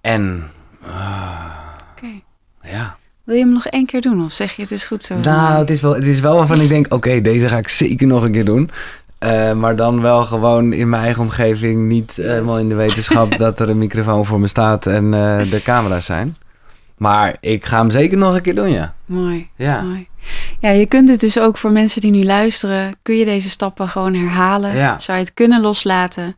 En, 0.00 0.50
Oké. 1.92 2.20
ja. 2.62 2.96
Wil 3.24 3.34
je 3.36 3.42
hem 3.42 3.52
nog 3.52 3.66
één 3.66 3.86
keer 3.86 4.00
doen 4.00 4.24
of 4.24 4.32
zeg 4.32 4.56
je 4.56 4.62
het 4.62 4.70
is 4.70 4.86
goed 4.86 5.04
zo? 5.04 5.16
Nou, 5.18 5.58
het 5.58 5.70
is 5.70 5.80
wel, 5.80 5.94
het 5.94 6.04
is 6.04 6.20
wel 6.20 6.36
waarvan 6.36 6.60
ik 6.60 6.68
denk, 6.68 6.94
oké, 6.94 7.20
deze 7.20 7.48
ga 7.48 7.58
ik 7.58 7.68
zeker 7.68 8.06
nog 8.06 8.22
een 8.22 8.32
keer 8.32 8.44
doen. 8.44 8.70
Eh, 9.18 9.52
maar 9.52 9.76
dan 9.76 10.00
wel 10.00 10.24
gewoon 10.24 10.72
in 10.72 10.88
mijn 10.88 11.02
eigen 11.02 11.22
omgeving, 11.22 11.88
niet 11.88 12.16
helemaal 12.16 12.58
in 12.58 12.68
de 12.68 12.74
wetenschap 12.74 13.36
dat 13.38 13.60
er 13.60 13.68
een 13.68 13.78
microfoon 13.78 14.26
voor 14.26 14.40
me 14.40 14.46
staat 14.46 14.86
en 14.86 15.04
eh, 15.14 15.50
de 15.50 15.62
camera's 15.62 16.04
zijn. 16.04 16.36
Maar 16.96 17.36
ik 17.40 17.64
ga 17.64 17.78
hem 17.78 17.90
zeker 17.90 18.18
nog 18.18 18.34
een 18.34 18.42
keer 18.42 18.54
doen, 18.54 18.70
ja. 18.70 18.94
Mooi. 19.04 19.48
Ja. 19.56 19.82
Mooi. 19.82 20.08
Ja, 20.60 20.70
je 20.70 20.86
kunt 20.86 21.08
het 21.08 21.20
dus 21.20 21.38
ook 21.38 21.58
voor 21.58 21.70
mensen 21.70 22.00
die 22.00 22.10
nu 22.10 22.24
luisteren, 22.24 22.96
kun 23.02 23.16
je 23.16 23.24
deze 23.24 23.50
stappen 23.50 23.88
gewoon 23.88 24.14
herhalen. 24.14 24.76
Ja. 24.76 24.98
Zou 24.98 25.18
je 25.18 25.24
het 25.24 25.34
kunnen 25.34 25.60
loslaten? 25.60 26.36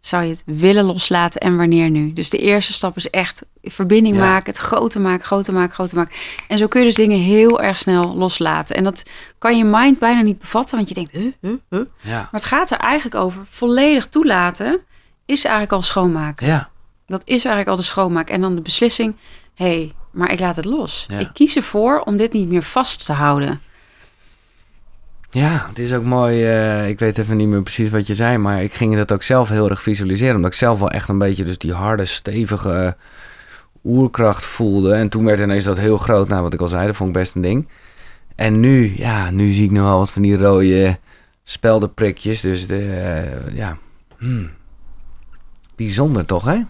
Zou 0.00 0.22
je 0.24 0.30
het 0.30 0.42
willen 0.46 0.84
loslaten 0.84 1.40
en 1.40 1.56
wanneer 1.56 1.90
nu? 1.90 2.12
Dus 2.12 2.30
de 2.30 2.38
eerste 2.38 2.72
stap 2.72 2.96
is 2.96 3.10
echt 3.10 3.44
verbinding 3.62 4.16
Ja. 4.16 4.22
maken, 4.22 4.52
het 4.52 4.56
groter 4.56 5.00
maken, 5.00 5.24
groter 5.24 5.52
maken, 5.52 5.74
groter 5.74 5.96
maken. 5.96 6.14
En 6.48 6.58
zo 6.58 6.66
kun 6.66 6.80
je 6.80 6.86
dus 6.86 6.94
dingen 6.94 7.18
heel 7.18 7.60
erg 7.60 7.76
snel 7.76 8.16
loslaten. 8.16 8.76
En 8.76 8.84
dat 8.84 9.02
kan 9.38 9.56
je 9.56 9.64
mind 9.64 9.98
bijna 9.98 10.20
niet 10.20 10.38
bevatten, 10.38 10.76
want 10.76 10.88
je 10.88 10.94
denkt, 10.94 11.10
huh, 11.10 11.32
huh, 11.40 11.54
huh. 11.68 11.84
Ja. 12.02 12.16
Maar 12.18 12.28
het 12.30 12.44
gaat 12.44 12.70
er 12.70 12.78
eigenlijk 12.78 13.22
over 13.22 13.42
volledig 13.48 14.06
toelaten, 14.06 14.80
is 15.26 15.42
eigenlijk 15.44 15.72
al 15.74 15.82
schoonmaken. 15.82 16.46
Ja. 16.46 16.68
Dat 17.06 17.22
is 17.24 17.44
eigenlijk 17.44 17.68
al 17.68 17.76
de 17.76 17.82
schoonmaak. 17.82 18.30
En 18.30 18.40
dan 18.40 18.54
de 18.54 18.60
beslissing, 18.60 19.16
hé, 19.54 19.66
hey, 19.66 19.94
maar 20.12 20.32
ik 20.32 20.40
laat 20.40 20.56
het 20.56 20.64
los. 20.64 21.06
Ja. 21.08 21.18
Ik 21.18 21.28
kies 21.32 21.56
ervoor 21.56 22.00
om 22.00 22.16
dit 22.16 22.32
niet 22.32 22.48
meer 22.48 22.62
vast 22.62 23.06
te 23.06 23.12
houden. 23.12 23.60
Ja, 25.30 25.66
het 25.68 25.78
is 25.78 25.92
ook 25.92 26.04
mooi. 26.04 26.44
eh, 26.44 26.88
ik 26.88 26.98
weet 26.98 27.18
even 27.18 27.36
niet 27.36 27.48
meer 27.48 27.62
precies 27.62 27.90
wat 27.90 28.06
je 28.06 28.14
zei, 28.14 28.38
maar 28.38 28.62
ik 28.62 28.74
ging 28.74 28.96
dat 28.96 29.12
ook 29.12 29.22
zelf 29.22 29.48
heel 29.48 29.70
erg 29.70 29.82
visualiseren. 29.82 30.36
Omdat 30.36 30.52
ik 30.52 30.58
zelf 30.58 30.78
wel 30.78 30.90
echt 30.90 31.08
een 31.08 31.18
beetje 31.18 31.44
dus 31.44 31.58
die 31.58 31.72
harde, 31.72 32.04
stevige 32.04 32.96
oerkracht 33.84 34.44
voelde. 34.44 34.92
En 34.92 35.08
toen 35.08 35.24
werd 35.24 35.40
ineens 35.40 35.64
dat 35.64 35.78
heel 35.78 35.98
groot. 35.98 36.28
Nou, 36.28 36.42
wat 36.42 36.52
ik 36.52 36.60
al 36.60 36.68
zei, 36.68 36.86
dat 36.86 36.96
vond 36.96 37.08
ik 37.08 37.14
best 37.14 37.34
een 37.34 37.42
ding. 37.42 37.68
En 38.34 38.60
nu, 38.60 38.92
ja, 38.96 39.30
nu 39.30 39.52
zie 39.52 39.64
ik 39.64 39.70
nog 39.70 39.84
wel 39.84 39.98
wat 39.98 40.10
van 40.10 40.22
die 40.22 40.36
rode 40.36 40.98
speldenprikjes. 41.44 42.40
Dus 42.40 42.66
de, 42.66 42.86
eh, 42.86 43.56
ja, 43.56 43.76
hmm. 44.18 44.50
bijzonder 45.76 46.26
toch, 46.26 46.44
hè? 46.44 46.60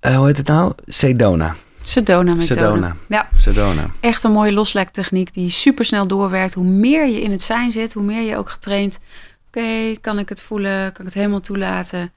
Eh, 0.00 0.16
hoe 0.16 0.26
heet 0.26 0.36
het 0.36 0.46
nou? 0.46 0.72
Sedona. 0.86 1.56
Sedona 1.90 2.34
methode. 2.34 2.60
Sedona. 2.60 2.96
Ja, 3.08 3.28
Sedona. 3.36 3.90
echt 4.00 4.24
een 4.24 4.32
mooie 4.32 4.52
loslektechniek 4.52 5.34
die 5.34 5.50
super 5.50 5.84
snel 5.84 6.06
doorwerkt. 6.06 6.54
Hoe 6.54 6.64
meer 6.64 7.06
je 7.06 7.20
in 7.20 7.30
het 7.30 7.42
zijn 7.42 7.72
zit, 7.72 7.92
hoe 7.92 8.02
meer 8.02 8.22
je 8.22 8.36
ook 8.36 8.50
getraind. 8.50 9.00
Oké, 9.46 9.94
kan 10.00 10.18
ik 10.18 10.28
het 10.28 10.42
voelen? 10.42 10.80
Kan 10.80 11.00
ik 11.00 11.04
het 11.04 11.14
helemaal 11.14 11.40
toelaten? 11.40 12.12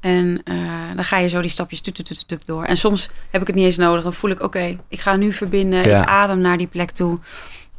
En 0.00 0.40
eh, 0.44 0.56
dan 0.94 1.04
ga 1.04 1.18
je 1.18 1.28
zo 1.28 1.40
die 1.40 1.50
stapjes 1.50 1.80
tup, 1.80 1.94
tup, 1.94 2.06
tup, 2.06 2.16
tup 2.26 2.40
door. 2.44 2.64
En 2.64 2.76
soms 2.76 3.08
heb 3.30 3.40
ik 3.40 3.46
het 3.46 3.56
niet 3.56 3.64
eens 3.64 3.76
nodig. 3.76 4.02
Dan 4.02 4.14
voel 4.14 4.30
ik, 4.30 4.42
oké, 4.42 4.78
ik 4.88 5.00
ga 5.00 5.16
nu 5.16 5.32
verbinden. 5.32 5.88
Ja. 5.88 6.02
Ik 6.02 6.08
adem 6.08 6.38
naar 6.40 6.58
die 6.58 6.66
plek 6.66 6.90
toe. 6.90 7.18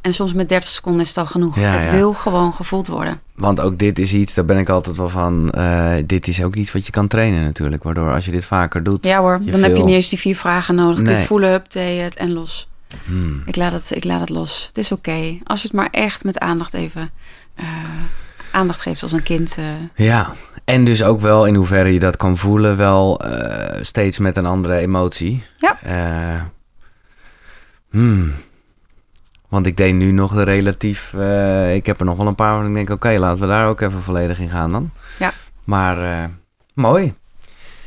En 0.01 0.13
soms 0.13 0.33
met 0.33 0.49
30 0.49 0.69
seconden 0.69 1.01
is 1.01 1.07
het 1.07 1.17
al 1.17 1.25
genoeg. 1.25 1.59
Ja, 1.59 1.71
het 1.71 1.83
ja. 1.83 1.91
wil 1.91 2.13
gewoon 2.13 2.53
gevoeld 2.53 2.87
worden. 2.87 3.21
Want 3.35 3.59
ook 3.59 3.77
dit 3.77 3.99
is 3.99 4.13
iets, 4.13 4.33
daar 4.33 4.45
ben 4.45 4.57
ik 4.57 4.69
altijd 4.69 4.97
wel 4.97 5.09
van. 5.09 5.49
eh, 5.49 5.93
dit 6.05 6.27
is 6.27 6.43
ook 6.43 6.55
iets 6.55 6.71
wat 6.71 6.85
je 6.85 6.91
kan 6.91 7.07
trainen 7.07 7.43
natuurlijk. 7.43 7.83
Waardoor 7.83 8.13
als 8.13 8.25
je 8.25 8.31
dit 8.31 8.45
vaker 8.45 8.83
doet. 8.83 9.05
Ja 9.05 9.19
hoor, 9.19 9.39
dan 9.45 9.63
heb 9.63 9.75
je 9.75 9.83
niet 9.83 9.95
eens 9.95 10.09
die 10.09 10.19
vier 10.19 10.35
vragen 10.35 10.75
nodig. 10.75 11.01
Nee. 11.03 11.15
Dit 11.15 11.23
voelen, 11.25 11.67
thee 11.67 11.99
het 11.99 12.15
en 12.15 12.33
los. 12.33 12.69
Hmm. 13.05 13.41
Ik 13.45 13.55
laat 13.55 13.71
het, 13.71 13.91
ik 13.95 14.03
laat 14.03 14.19
het 14.19 14.29
los. 14.29 14.65
Het 14.67 14.77
is 14.77 14.91
oké. 14.91 15.37
Als 15.43 15.61
je 15.61 15.67
het 15.67 15.75
maar 15.75 15.89
echt 15.91 16.23
met 16.23 16.39
aandacht 16.39 16.73
even 16.73 17.11
eh, 17.55 17.65
aandacht 18.51 18.81
geeft 18.81 19.01
als 19.03 19.11
een 19.11 19.23
kind. 19.23 19.55
eh. 19.57 20.05
Ja, 20.05 20.31
en 20.65 20.85
dus 20.85 21.03
ook 21.03 21.19
wel 21.19 21.45
in 21.47 21.55
hoeverre 21.55 21.93
je 21.93 21.99
dat 21.99 22.17
kan 22.17 22.37
voelen, 22.37 22.77
wel 22.77 23.21
steeds 23.81 24.17
met 24.19 24.37
een 24.37 24.45
andere 24.45 24.75
emotie. 24.77 25.43
Ja. 25.57 25.77
Hmm. 27.89 28.33
Want 29.49 29.65
ik 29.65 29.77
deed 29.77 29.93
nu 29.95 30.11
nog 30.11 30.33
de 30.33 30.43
relatief. 30.43 31.13
eh, 31.13 31.75
ik 31.75 31.85
heb 31.85 31.99
er 31.99 32.05
nog 32.05 32.17
wel 32.17 32.27
een 32.27 32.35
paar 32.35 32.55
waar 32.57 32.67
ik 32.67 32.73
denk: 32.73 32.89
oké, 32.89 33.09
laten 33.17 33.41
we 33.41 33.47
daar 33.47 33.67
ook 33.67 33.81
even 33.81 34.01
volledig 34.01 34.39
in 34.39 34.49
gaan 34.49 34.71
dan. 34.71 34.91
Ja. 35.19 35.31
Maar 35.63 36.03
eh, 36.03 36.23
mooi. 36.73 37.13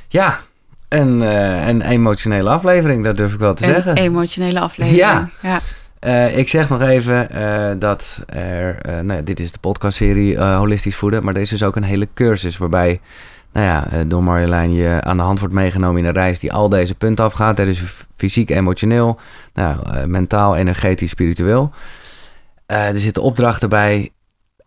Ja, 0.09 0.40
een, 0.88 1.22
eh, 1.22 1.66
een 1.68 1.81
emotionele 1.83 2.48
aflevering, 2.51 3.05
dat 3.05 3.16
durf 3.16 3.33
ik 3.33 3.38
wel 3.38 3.55
te 3.55 3.66
een 3.66 3.75
zeggen. 3.75 3.96
emotionele 3.96 4.61
aflevering. 4.61 5.01
Ja. 5.01 5.31
ja. 5.42 5.61
Ik 6.27 6.48
zeg 6.48 6.68
nog 6.68 6.81
even 6.81 7.29
dat 7.79 8.22
er, 8.27 8.79
nou 8.85 9.12
ja, 9.12 9.20
dit 9.20 9.40
is 9.40 9.53
de 9.53 9.59
podcastserie 9.59 10.40
Holistisch 10.40 10.96
Voeden, 10.96 11.25
maar 11.25 11.35
er 11.35 11.40
is 11.40 11.48
dus 11.48 11.62
ook 11.62 11.77
een 11.77 11.83
hele 11.83 12.09
cursus 12.14 12.57
waarbij, 12.57 13.01
nou 13.53 13.67
ja, 13.67 13.87
eh, 13.91 14.01
door 14.07 14.23
Marjolein 14.23 14.73
je 14.73 14.99
aan 15.01 15.17
de 15.17 15.23
hand 15.23 15.38
wordt 15.38 15.55
meegenomen 15.55 16.01
in 16.01 16.07
een 16.07 16.15
reis 16.15 16.38
die 16.38 16.53
al 16.53 16.69
deze 16.69 16.95
punten 16.95 17.25
afgaat. 17.25 17.59
Er 17.59 17.69
is 17.69 17.83
fysiek, 18.17 18.51
emotioneel, 18.51 19.19
nou, 19.55 19.93
eh, 19.93 20.05
mentaal, 20.05 20.57
energetisch, 20.57 21.11
spiritueel. 21.11 21.71
Eh, 22.67 22.88
er 22.88 23.01
zitten 23.01 23.23
opdrachten 23.23 23.69
bij, 23.69 24.11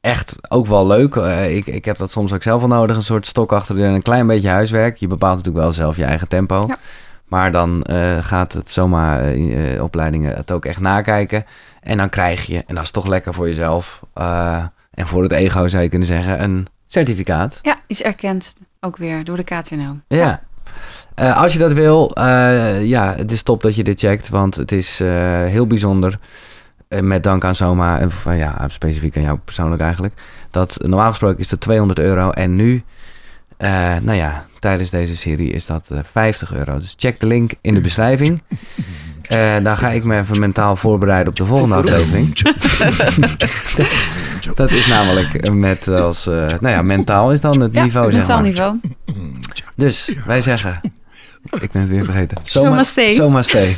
echt 0.02 0.36
ook 0.50 0.68
wel 0.68 0.88
leuk. 0.88 1.16
Ik, 1.50 1.68
ik 1.68 1.86
heb 1.86 1.98
dat 1.98 2.12
soms 2.12 2.34
ook 2.34 2.44
zelf 2.44 2.60
wel 2.60 2.70
nodig, 2.70 2.96
een 2.96 3.04
soort 3.04 3.26
stok 3.26 3.54
achter 3.54 3.76
de 3.76 3.82
deur 3.82 3.90
en 3.90 3.96
een 3.96 4.02
klein 4.02 4.28
beetje 4.28 4.50
huiswerk. 4.50 4.98
Je 4.98 5.08
bepaalt 5.08 5.38
natuurlijk 5.38 5.64
wel 5.64 5.74
zelf 5.74 5.96
je 5.96 6.06
eigen 6.06 6.28
tempo. 6.28 6.66
Ja. 6.68 6.78
Maar 7.26 7.52
dan 7.52 7.86
gaat 8.22 8.54
het 8.54 8.70
zomaar 8.70 9.34
opleidingen 9.80 10.36
het 10.36 10.52
ook 10.52 10.66
echt 10.66 10.80
nakijken. 10.80 11.46
En 11.82 11.98
dan 11.98 12.10
krijg 12.10 12.46
je, 12.46 12.64
en 12.68 12.76
dat 12.76 12.84
is 12.84 12.92
toch 12.92 13.08
lekker 13.08 13.34
voor 13.34 13.48
jezelf 13.48 14.02
en 14.94 15.08
voor 15.08 15.24
het 15.24 15.32
ego 15.32 15.68
zou 15.68 15.84
je 15.84 15.90
kunnen 15.90 16.08
zeggen, 16.08 16.44
een 16.44 16.68
certificaat. 16.88 17.60
ja, 17.62 17.78
is 17.88 18.02
erkend 18.02 18.56
ook 18.86 18.98
weer 18.98 19.24
door 19.24 19.36
de 19.36 19.44
KTNO. 19.44 19.98
Ja. 20.08 20.42
Eh, 21.16 21.38
als 21.38 21.54
je 21.54 21.60
dat 21.60 21.74
wil, 21.74 22.16
eh, 22.16 22.86
ja, 22.86 23.14
het 23.16 23.32
is 23.32 23.44
top 23.44 23.62
dat 23.62 23.76
je 23.76 23.84
dit 23.84 24.00
checkt, 24.00 24.30
want 24.30 24.56
het 24.56 24.72
is 24.72 25.00
eh, 25.00 25.08
heel 25.46 25.68
bijzonder. 25.68 26.20
Met 27.02 27.24
dank 27.24 27.44
aan 27.44 27.56
Soma, 27.56 28.00
en 28.00 28.12
van, 28.12 28.38
ja, 28.38 28.68
specifiek 28.68 29.18
aan 29.18 29.24
jou 29.24 29.38
persoonlijk 29.46 29.82
eigenlijk. 29.82 30.14
Dat 30.52 30.78
normaal 30.82 31.10
gesproken 31.10 31.40
is 31.40 31.50
dat 31.50 31.60
200 31.60 32.00
euro 32.00 32.30
en 32.30 32.56
nu, 32.56 32.84
eh, 33.58 33.96
nou 34.02 34.18
ja, 34.18 34.46
tijdens 34.60 34.90
deze 34.90 35.18
serie 35.18 35.52
is 35.52 35.66
dat 35.66 35.90
eh, 35.92 36.00
50 36.04 36.54
euro. 36.54 36.78
Dus 36.78 36.94
check 36.98 37.20
de 37.20 37.28
link 37.28 37.52
in 37.62 37.72
de 37.72 37.82
beschrijving. 37.82 38.42
Eh, 39.28 39.56
dan 39.64 39.78
ga 39.78 39.90
ik 39.90 40.04
me 40.04 40.20
even 40.20 40.40
mentaal 40.40 40.76
voorbereiden 40.76 41.28
op 41.30 41.36
de 41.36 41.46
volgende 41.46 41.76
aflevering. 41.76 42.38
Dat 44.56 44.72
is 44.72 44.86
namelijk 44.88 45.52
met 45.52 45.88
als, 45.88 46.28
eh, 46.28 46.34
nou 46.36 46.68
ja, 46.68 46.82
mentaal 46.82 47.32
is 47.32 47.42
dan 47.42 47.62
het 47.62 47.74
Ja, 47.74 47.84
niveau. 47.84 48.06
zeg 48.06 48.14
mentaal 48.16 48.36
maar. 48.40 48.46
niveau. 48.46 48.80
Dus 49.76 50.16
wij 50.26 50.42
zeggen, 50.42 50.80
ik 51.62 51.72
ben 51.72 51.82
het 51.82 51.92
weer 51.92 52.04
vergeten. 52.04 52.38
Somaste. 52.44 53.12
Somaste. 53.16 53.76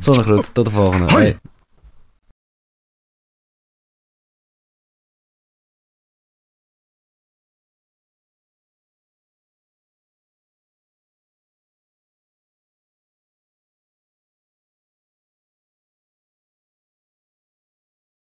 Zonnegroet, 0.00 0.50
tot 0.52 0.64
de 0.64 0.70
volgende. 0.70 1.12
Hoi. 1.12 1.36